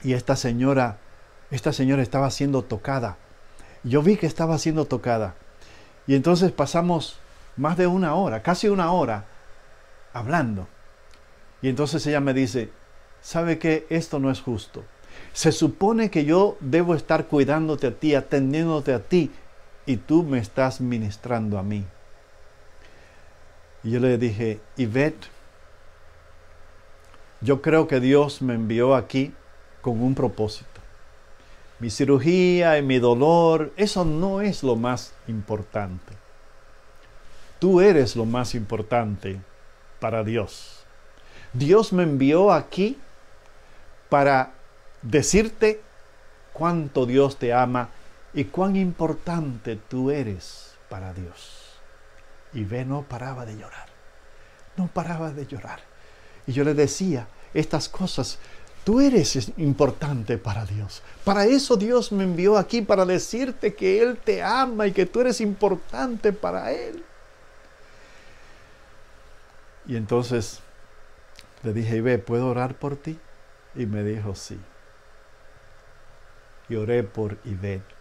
y 0.03 0.13
esta 0.13 0.35
señora, 0.35 0.97
esta 1.51 1.71
señora 1.71 2.01
estaba 2.01 2.29
siendo 2.31 2.63
tocada. 2.63 3.17
Yo 3.83 4.01
vi 4.01 4.17
que 4.17 4.27
estaba 4.27 4.57
siendo 4.57 4.85
tocada. 4.85 5.35
Y 6.05 6.15
entonces 6.15 6.51
pasamos 6.51 7.19
más 7.55 7.77
de 7.77 7.87
una 7.87 8.15
hora, 8.15 8.41
casi 8.41 8.67
una 8.67 8.91
hora, 8.91 9.25
hablando. 10.11 10.67
Y 11.61 11.69
entonces 11.69 12.05
ella 12.07 12.19
me 12.19 12.33
dice, 12.33 12.71
¿sabe 13.21 13.57
que 13.57 13.85
Esto 13.89 14.19
no 14.19 14.31
es 14.31 14.41
justo. 14.41 14.83
Se 15.33 15.51
supone 15.51 16.09
que 16.09 16.25
yo 16.25 16.57
debo 16.59 16.95
estar 16.95 17.27
cuidándote 17.27 17.87
a 17.87 17.91
ti, 17.91 18.15
atendiéndote 18.15 18.93
a 18.93 18.99
ti, 18.99 19.31
y 19.85 19.97
tú 19.97 20.23
me 20.23 20.39
estás 20.39 20.81
ministrando 20.81 21.57
a 21.57 21.63
mí. 21.63 21.85
Y 23.83 23.91
yo 23.91 23.99
le 23.99 24.17
dije, 24.17 24.59
Ivette, 24.77 25.27
yo 27.41 27.61
creo 27.61 27.87
que 27.87 27.99
Dios 27.99 28.41
me 28.41 28.53
envió 28.53 28.95
aquí 28.95 29.33
con 29.81 30.01
un 30.01 30.15
propósito. 30.15 30.67
Mi 31.79 31.89
cirugía 31.89 32.77
y 32.77 32.81
mi 32.81 32.99
dolor, 32.99 33.71
eso 33.77 34.03
no 34.03 34.41
es 34.41 34.63
lo 34.63 34.75
más 34.75 35.13
importante. 35.27 36.13
Tú 37.59 37.79
eres 37.79 38.15
lo 38.17 38.25
más 38.25 38.53
importante 38.53 39.39
para 39.99 40.23
Dios. 40.23 40.83
Dios 41.53 41.93
me 41.93 42.03
envió 42.03 42.51
aquí 42.51 42.97
para 44.09 44.53
decirte 45.01 45.81
cuánto 46.51 47.05
Dios 47.05 47.37
te 47.37 47.53
ama 47.53 47.89
y 48.33 48.45
cuán 48.45 48.75
importante 48.75 49.77
tú 49.77 50.11
eres 50.11 50.75
para 50.89 51.13
Dios. 51.13 51.58
Y 52.53 52.63
ve, 52.63 52.85
no 52.85 53.03
paraba 53.03 53.45
de 53.45 53.57
llorar. 53.57 53.87
No 54.75 54.87
paraba 54.87 55.31
de 55.31 55.45
llorar. 55.45 55.79
Y 56.47 56.53
yo 56.53 56.63
le 56.63 56.73
decía 56.73 57.27
estas 57.53 57.89
cosas. 57.89 58.39
Tú 58.83 59.01
eres 59.01 59.51
importante 59.57 60.37
para 60.37 60.65
Dios. 60.65 61.03
Para 61.23 61.45
eso 61.45 61.75
Dios 61.75 62.11
me 62.11 62.23
envió 62.23 62.57
aquí, 62.57 62.81
para 62.81 63.05
decirte 63.05 63.75
que 63.75 64.01
Él 64.01 64.17
te 64.17 64.41
ama 64.41 64.87
y 64.87 64.91
que 64.91 65.05
tú 65.05 65.21
eres 65.21 65.41
importante 65.41 66.33
para 66.33 66.71
Él. 66.71 67.03
Y 69.85 69.95
entonces 69.95 70.61
le 71.63 71.73
dije, 71.73 72.01
ve, 72.01 72.19
¿puedo 72.19 72.47
orar 72.47 72.75
por 72.75 72.95
ti? 72.95 73.19
Y 73.75 73.85
me 73.85 74.03
dijo, 74.03 74.33
sí. 74.33 74.59
Y 76.69 76.75
oré 76.75 77.03
por 77.03 77.37
Ivette. 77.43 77.98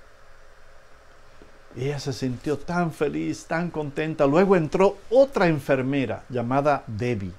Ella 1.76 1.98
se 1.98 2.12
sintió 2.12 2.58
tan 2.58 2.92
feliz, 2.92 3.46
tan 3.46 3.70
contenta. 3.70 4.26
Luego 4.26 4.56
entró 4.56 4.96
otra 5.10 5.48
enfermera 5.48 6.24
llamada 6.28 6.82
Debbie. 6.86 7.32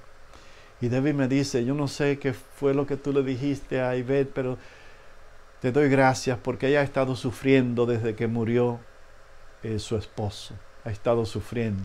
Y 0.80 0.88
Debbie 0.88 1.12
me 1.12 1.28
dice, 1.28 1.64
yo 1.64 1.74
no 1.74 1.88
sé 1.88 2.18
qué 2.18 2.32
fue 2.32 2.72
lo 2.72 2.86
que 2.86 2.96
tú 2.96 3.12
le 3.12 3.22
dijiste 3.22 3.82
a 3.82 3.96
Ivette, 3.96 4.32
pero 4.32 4.56
te 5.60 5.72
doy 5.72 5.90
gracias 5.90 6.38
porque 6.42 6.68
ella 6.68 6.80
ha 6.80 6.84
estado 6.84 7.16
sufriendo 7.16 7.84
desde 7.84 8.14
que 8.14 8.26
murió 8.28 8.80
eh, 9.62 9.78
su 9.78 9.96
esposo. 9.96 10.54
Ha 10.84 10.90
estado 10.90 11.26
sufriendo. 11.26 11.84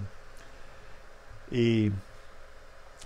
Y 1.52 1.92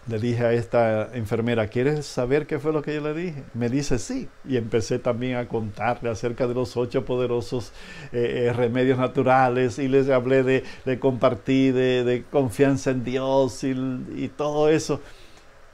le 0.10 0.17
dije 0.17 0.43
a 0.43 0.54
esta 0.54 1.10
enfermera, 1.13 1.67
¿quieres 1.67 2.06
saber 2.06 2.48
qué 2.48 2.58
fue 2.58 2.74
lo 2.74 2.82
que 2.82 2.95
yo 2.95 3.02
le 3.02 3.13
dije? 3.13 3.43
Me 3.54 3.69
dice 3.69 4.00
sí. 4.00 4.28
Y 4.43 4.58
empecé 4.58 4.98
también 4.98 5.38
a 5.38 5.48
contarle 5.48 6.10
acerca 6.10 6.48
de 6.48 6.56
los 6.56 6.76
ocho 6.78 7.06
poderosos 7.06 7.72
eh, 8.12 8.48
eh, 8.48 8.54
remedios 8.54 8.98
naturales 8.98 9.78
y 9.78 9.88
les 9.88 10.10
hablé 10.10 10.43
de, 10.43 11.00
compartir, 11.00 11.76
de, 11.76 12.24
confianza 12.32 12.89
en 12.89 13.04
Dios 13.04 13.63
y, 13.63 14.32
todo 14.36 14.69
eso. 14.69 15.00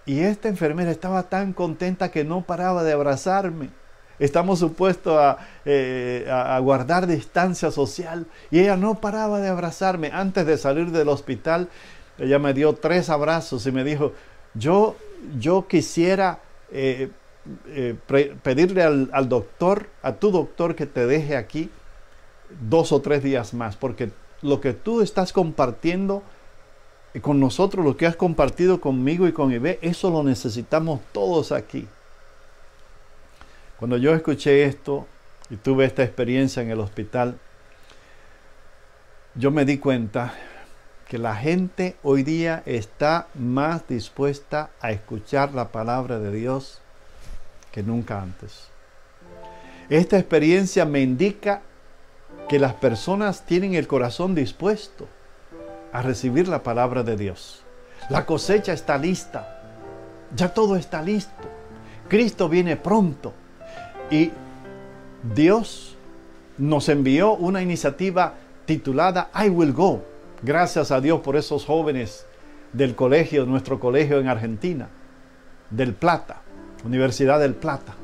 Y 0.05 0.19
esta 0.19 0.49
enfermera 0.49 0.91
estaba 0.91 1.23
tan 1.23 1.53
contenta 1.53 2.11
que 2.11 2.25
no 2.25 2.41
paraba 2.41 2.83
de 2.83 2.91
abrazarme. 2.91 3.69
Estamos 4.19 4.59
supuestos 4.59 5.17
a, 5.17 5.37
eh, 5.65 6.27
a, 6.29 6.57
guardar 6.59 7.07
distancia 7.07 7.71
social 7.71 8.27
y 8.49 8.59
ella 8.59 8.75
no 8.75 9.01
paraba 9.01 9.39
de 9.39 9.49
abrazarme. 9.49 10.09
Antes 10.13 10.45
de 10.45 10.57
salir 10.57 10.91
del 10.91 11.09
hospital, 11.09 11.69
ella 12.17 12.39
me 12.39 12.53
dio 12.53 12.73
tres 12.73 13.09
abrazos 13.09 13.65
y 13.67 13.71
me 13.71 13.83
dijo, 13.83 14.13
yo, 14.53 14.95
yo 15.39 15.67
quisiera 15.67 16.39
eh, 16.71 17.09
eh, 17.67 17.95
pedirle 18.41 18.83
al, 18.83 19.09
al, 19.11 19.29
doctor, 19.29 19.87
a 20.01 20.13
tu 20.13 20.31
doctor 20.31 20.75
que 20.75 20.85
te 20.85 21.05
deje 21.05 21.35
aquí 21.35 21.69
dos 22.69 22.91
o 22.91 23.01
tres 23.01 23.23
días 23.23 23.53
más, 23.53 23.75
porque 23.75 24.11
lo 24.41 24.61
que 24.61 24.73
tú 24.73 25.01
estás 25.01 25.33
compartiendo 25.33 26.23
con 27.21 27.39
nosotros, 27.39 27.85
lo 27.85 27.97
que 27.97 28.05
has 28.05 28.15
compartido 28.15 28.81
conmigo 28.81 29.27
y 29.27 29.31
con 29.31 29.51
Ibe, 29.51 29.79
eso 29.81 30.09
lo 30.09 30.23
necesitamos 30.23 31.01
todos 31.11 31.51
aquí. 31.51 31.87
Cuando 33.77 33.97
yo 33.97 34.13
escuché 34.13 34.65
esto 34.65 35.07
y 35.49 35.55
tuve 35.57 35.85
esta 35.85 36.03
experiencia 36.03 36.61
en 36.61 36.71
el 36.71 36.79
hospital, 36.79 37.37
yo 39.35 39.51
me 39.51 39.65
di 39.65 39.77
cuenta 39.77 40.33
que 41.07 41.17
la 41.19 41.35
gente 41.35 41.95
hoy 42.01 42.23
día 42.23 42.63
está 42.65 43.27
más 43.35 43.87
dispuesta 43.87 44.71
a 44.81 44.91
escuchar 44.91 45.53
la 45.53 45.71
palabra 45.71 46.19
de 46.19 46.31
Dios 46.31 46.81
que 47.71 47.83
nunca 47.83 48.21
antes. 48.21 48.67
Esta 49.89 50.17
experiencia 50.17 50.85
me 50.85 51.01
indica 51.01 51.61
que 52.49 52.57
las 52.57 52.73
personas 52.73 53.45
tienen 53.45 53.75
el 53.75 53.87
corazón 53.87 54.33
dispuesto 54.33 55.07
a 55.93 56.01
recibir 56.01 56.47
la 56.47 56.63
palabra 56.63 57.03
de 57.03 57.15
Dios. 57.15 57.61
La 58.09 58.25
cosecha 58.25 58.73
está 58.73 58.97
lista. 58.97 59.61
Ya 60.35 60.53
todo 60.53 60.75
está 60.75 61.03
listo. 61.03 61.43
Cristo 62.09 62.49
viene 62.49 62.77
pronto. 62.77 63.33
Y 64.09 64.31
Dios 65.35 65.95
nos 66.57 66.89
envió 66.89 67.33
una 67.33 67.61
iniciativa 67.61 68.33
titulada 68.65 69.29
I 69.35 69.49
Will 69.49 69.73
Go 69.73 70.14
Gracias 70.45 70.91
a 70.91 71.01
Dios 71.01 71.21
por 71.21 71.37
esos 71.37 71.65
jóvenes 71.65 72.23
del 72.71 72.93
colegio, 72.93 73.47
nuestro 73.47 73.79
colegio 73.79 74.19
en 74.19 74.27
Argentina, 74.27 74.89
del 75.71 75.95
Plata, 75.95 76.43
Universidad 76.85 77.39
del 77.39 77.55
Plata. 77.55 77.95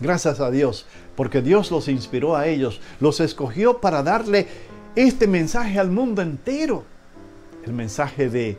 Gracias 0.00 0.40
a 0.40 0.50
Dios, 0.50 0.84
porque 1.14 1.40
Dios 1.40 1.70
los 1.70 1.86
inspiró 1.86 2.34
a 2.34 2.48
ellos, 2.48 2.80
los 2.98 3.20
escogió 3.20 3.80
para 3.80 4.02
darle 4.02 4.48
este 4.96 5.28
mensaje 5.28 5.78
al 5.78 5.92
mundo 5.92 6.22
entero. 6.22 6.82
El 7.64 7.72
mensaje 7.72 8.28
de 8.28 8.58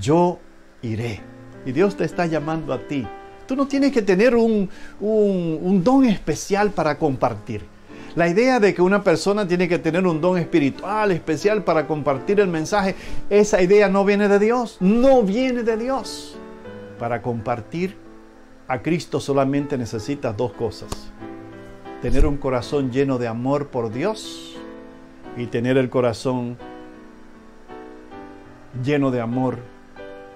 yo 0.00 0.38
iré. 0.80 1.20
Y 1.66 1.72
Dios 1.72 1.94
te 1.94 2.04
está 2.04 2.24
llamando 2.24 2.72
a 2.72 2.88
ti. 2.88 3.06
Tú 3.46 3.54
no 3.54 3.66
tienes 3.66 3.92
que 3.92 4.00
tener 4.00 4.34
un, 4.34 4.70
un 4.98 5.84
don 5.84 6.06
especial 6.06 6.70
para 6.70 6.96
compartir. 6.96 7.66
La 8.14 8.28
idea 8.28 8.58
de 8.58 8.74
que 8.74 8.82
una 8.82 9.02
persona 9.02 9.46
tiene 9.46 9.68
que 9.68 9.78
tener 9.78 10.06
un 10.06 10.20
don 10.20 10.38
espiritual 10.38 11.12
especial 11.12 11.62
para 11.62 11.86
compartir 11.86 12.40
el 12.40 12.48
mensaje, 12.48 12.94
esa 13.30 13.62
idea 13.62 13.88
no 13.88 14.04
viene 14.04 14.28
de 14.28 14.38
Dios, 14.38 14.78
no 14.80 15.22
viene 15.22 15.62
de 15.62 15.76
Dios. 15.76 16.36
Para 16.98 17.22
compartir 17.22 17.96
a 18.66 18.82
Cristo 18.82 19.20
solamente 19.20 19.78
necesitas 19.78 20.36
dos 20.36 20.52
cosas. 20.52 20.90
Tener 22.02 22.26
un 22.26 22.36
corazón 22.36 22.90
lleno 22.90 23.18
de 23.18 23.28
amor 23.28 23.68
por 23.68 23.92
Dios 23.92 24.56
y 25.36 25.46
tener 25.46 25.76
el 25.76 25.90
corazón 25.90 26.56
lleno 28.82 29.10
de 29.10 29.20
amor 29.20 29.58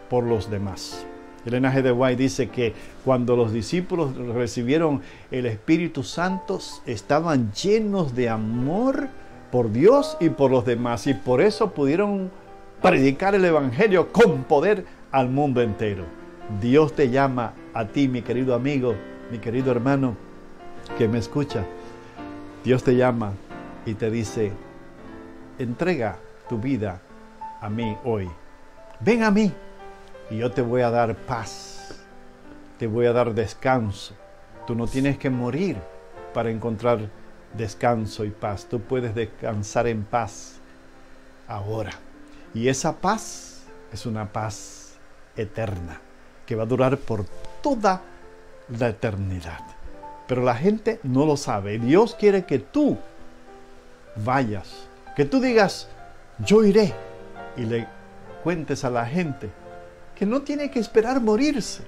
por 0.09 0.25
los 0.25 0.51
demás. 0.51 1.07
Elena 1.45 1.73
G. 1.73 1.83
de 1.83 1.93
White 1.93 2.23
dice 2.23 2.49
que 2.49 2.73
cuando 3.05 3.37
los 3.37 3.53
discípulos 3.53 4.17
recibieron 4.17 5.03
el 5.31 5.47
Espíritu 5.47 6.03
Santo, 6.03 6.61
estaban 6.87 7.53
llenos 7.53 8.15
de 8.15 8.29
amor 8.29 9.09
por 9.51 9.73
Dios 9.73 10.17
y 10.21 10.31
por 10.31 10.51
los 10.51 10.65
demás, 10.65 11.07
y 11.07 11.15
por 11.15 11.41
eso 11.41 11.73
pudieron 11.73 12.31
predicar 12.81 13.35
el 13.35 13.45
Evangelio 13.45 14.13
con 14.13 14.45
poder 14.45 14.85
al 15.11 15.29
mundo 15.29 15.61
entero. 15.61 16.05
Dios 16.61 16.95
te 16.95 17.11
llama 17.11 17.53
a 17.75 17.87
ti, 17.87 18.09
mi 18.09 18.23
querido 18.23 18.55
amigo, 18.55 18.95
mi 19.31 19.39
querido 19.39 19.71
hermano, 19.71 20.17
que 20.97 21.09
me 21.09 21.19
escucha. 21.19 21.65
Dios 22.65 22.83
te 22.83 22.97
llama 22.97 23.33
y 23.85 23.95
te 23.95 24.11
dice, 24.11 24.53
entrega 25.59 26.19
tu 26.49 26.59
vida 26.59 27.01
a 27.61 27.69
mí 27.69 27.97
hoy. 28.05 28.29
Ven 29.01 29.23
a 29.23 29.31
mí 29.31 29.53
y 30.33 30.39
yo 30.39 30.51
te 30.51 30.63
voy 30.63 30.81
a 30.81 30.91
dar 30.91 31.15
paz, 31.15 31.95
te 32.79 32.87
voy 32.87 33.05
a 33.05 33.13
dar 33.13 33.35
descanso. 33.35 34.15
Tú 34.67 34.75
no 34.75 34.87
tienes 34.87 35.19
que 35.19 35.29
morir 35.29 35.77
para 36.33 36.51
encontrar 36.51 37.11
descanso 37.53 38.25
y 38.25 38.31
paz. 38.31 38.65
Tú 38.65 38.81
puedes 38.81 39.15
descansar 39.15 39.87
en 39.87 40.05
paz 40.05 40.55
ahora. 41.47 41.93
Y 42.55 42.69
esa 42.69 42.97
paz 42.97 43.65
es 43.93 44.07
una 44.07 44.33
paz 44.33 44.97
eterna 45.37 46.01
que 46.47 46.57
va 46.57 46.63
a 46.63 46.67
durar 46.67 46.97
por 46.97 47.27
toda 47.63 48.01
la 48.79 48.89
eternidad. 48.89 49.61
Pero 50.27 50.43
la 50.43 50.55
gente 50.55 50.99
no 51.03 51.27
lo 51.27 51.37
sabe. 51.37 51.79
Dios 51.79 52.15
quiere 52.15 52.47
que 52.47 52.59
tú 52.59 52.97
vayas, 54.17 54.89
que 55.15 55.27
tú 55.27 55.43
digas, 55.43 55.91
yo 56.39 56.65
iré 56.65 56.95
y 57.55 57.67
le 57.67 57.87
cuentes 58.43 58.83
a 58.85 58.91
la 58.91 59.05
gente 59.05 59.51
que 60.17 60.27
no 60.27 60.43
tiene 60.43 60.71
que 60.71 60.79
esperar 60.79 61.21
morirse 61.21 61.83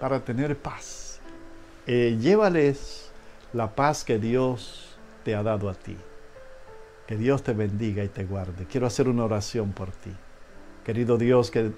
para 0.00 0.24
tener 0.24 0.56
paz. 0.58 1.20
Eh, 1.86 2.18
llévales 2.20 3.10
la 3.52 3.74
paz 3.74 4.04
que 4.04 4.18
Dios 4.18 4.96
te 5.24 5.34
ha 5.34 5.42
dado 5.42 5.68
a 5.68 5.74
ti. 5.74 5.96
Que 7.06 7.16
Dios 7.16 7.42
te 7.42 7.52
bendiga 7.52 8.04
y 8.04 8.08
te 8.08 8.24
guarde. 8.24 8.66
Quiero 8.66 8.86
hacer 8.86 9.08
una 9.08 9.24
oración 9.24 9.72
por 9.72 9.90
ti. 9.90 10.12
Querido 10.84 11.18
Dios 11.18 11.50
que, 11.50 11.72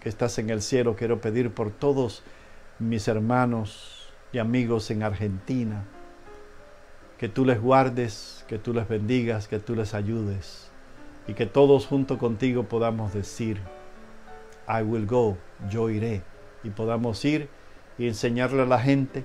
que 0.00 0.08
estás 0.08 0.38
en 0.38 0.50
el 0.50 0.62
cielo, 0.62 0.96
quiero 0.96 1.20
pedir 1.20 1.50
por 1.52 1.70
todos 1.70 2.22
mis 2.78 3.08
hermanos 3.08 4.08
y 4.32 4.38
amigos 4.38 4.90
en 4.90 5.02
Argentina, 5.02 5.84
que 7.18 7.28
tú 7.28 7.44
les 7.44 7.60
guardes, 7.60 8.44
que 8.48 8.58
tú 8.58 8.72
les 8.72 8.88
bendigas, 8.88 9.48
que 9.48 9.58
tú 9.58 9.74
les 9.74 9.94
ayudes 9.94 10.70
y 11.26 11.34
que 11.34 11.46
todos 11.46 11.86
junto 11.86 12.18
contigo 12.18 12.64
podamos 12.64 13.12
decir, 13.12 13.60
I 14.70 14.82
will 14.82 15.06
go, 15.06 15.36
yo 15.68 15.90
iré, 15.90 16.22
y 16.62 16.70
podamos 16.70 17.24
ir 17.24 17.48
y 17.98 18.06
enseñarle 18.06 18.62
a 18.62 18.66
la 18.66 18.78
gente 18.78 19.24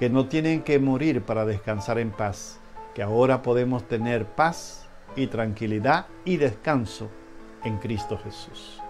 que 0.00 0.10
no 0.10 0.26
tienen 0.26 0.62
que 0.62 0.78
morir 0.80 1.22
para 1.22 1.46
descansar 1.46 1.98
en 1.98 2.10
paz, 2.10 2.58
que 2.94 3.02
ahora 3.02 3.42
podemos 3.42 3.86
tener 3.86 4.26
paz 4.26 4.88
y 5.14 5.28
tranquilidad 5.28 6.06
y 6.24 6.38
descanso 6.38 7.08
en 7.64 7.78
Cristo 7.78 8.18
Jesús. 8.18 8.80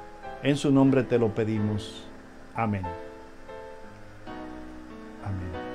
En 0.42 0.56
su 0.56 0.70
nombre 0.70 1.02
te 1.02 1.18
lo 1.18 1.34
pedimos. 1.34 2.06
Amén. 2.54 2.84
Amén. 5.24 5.69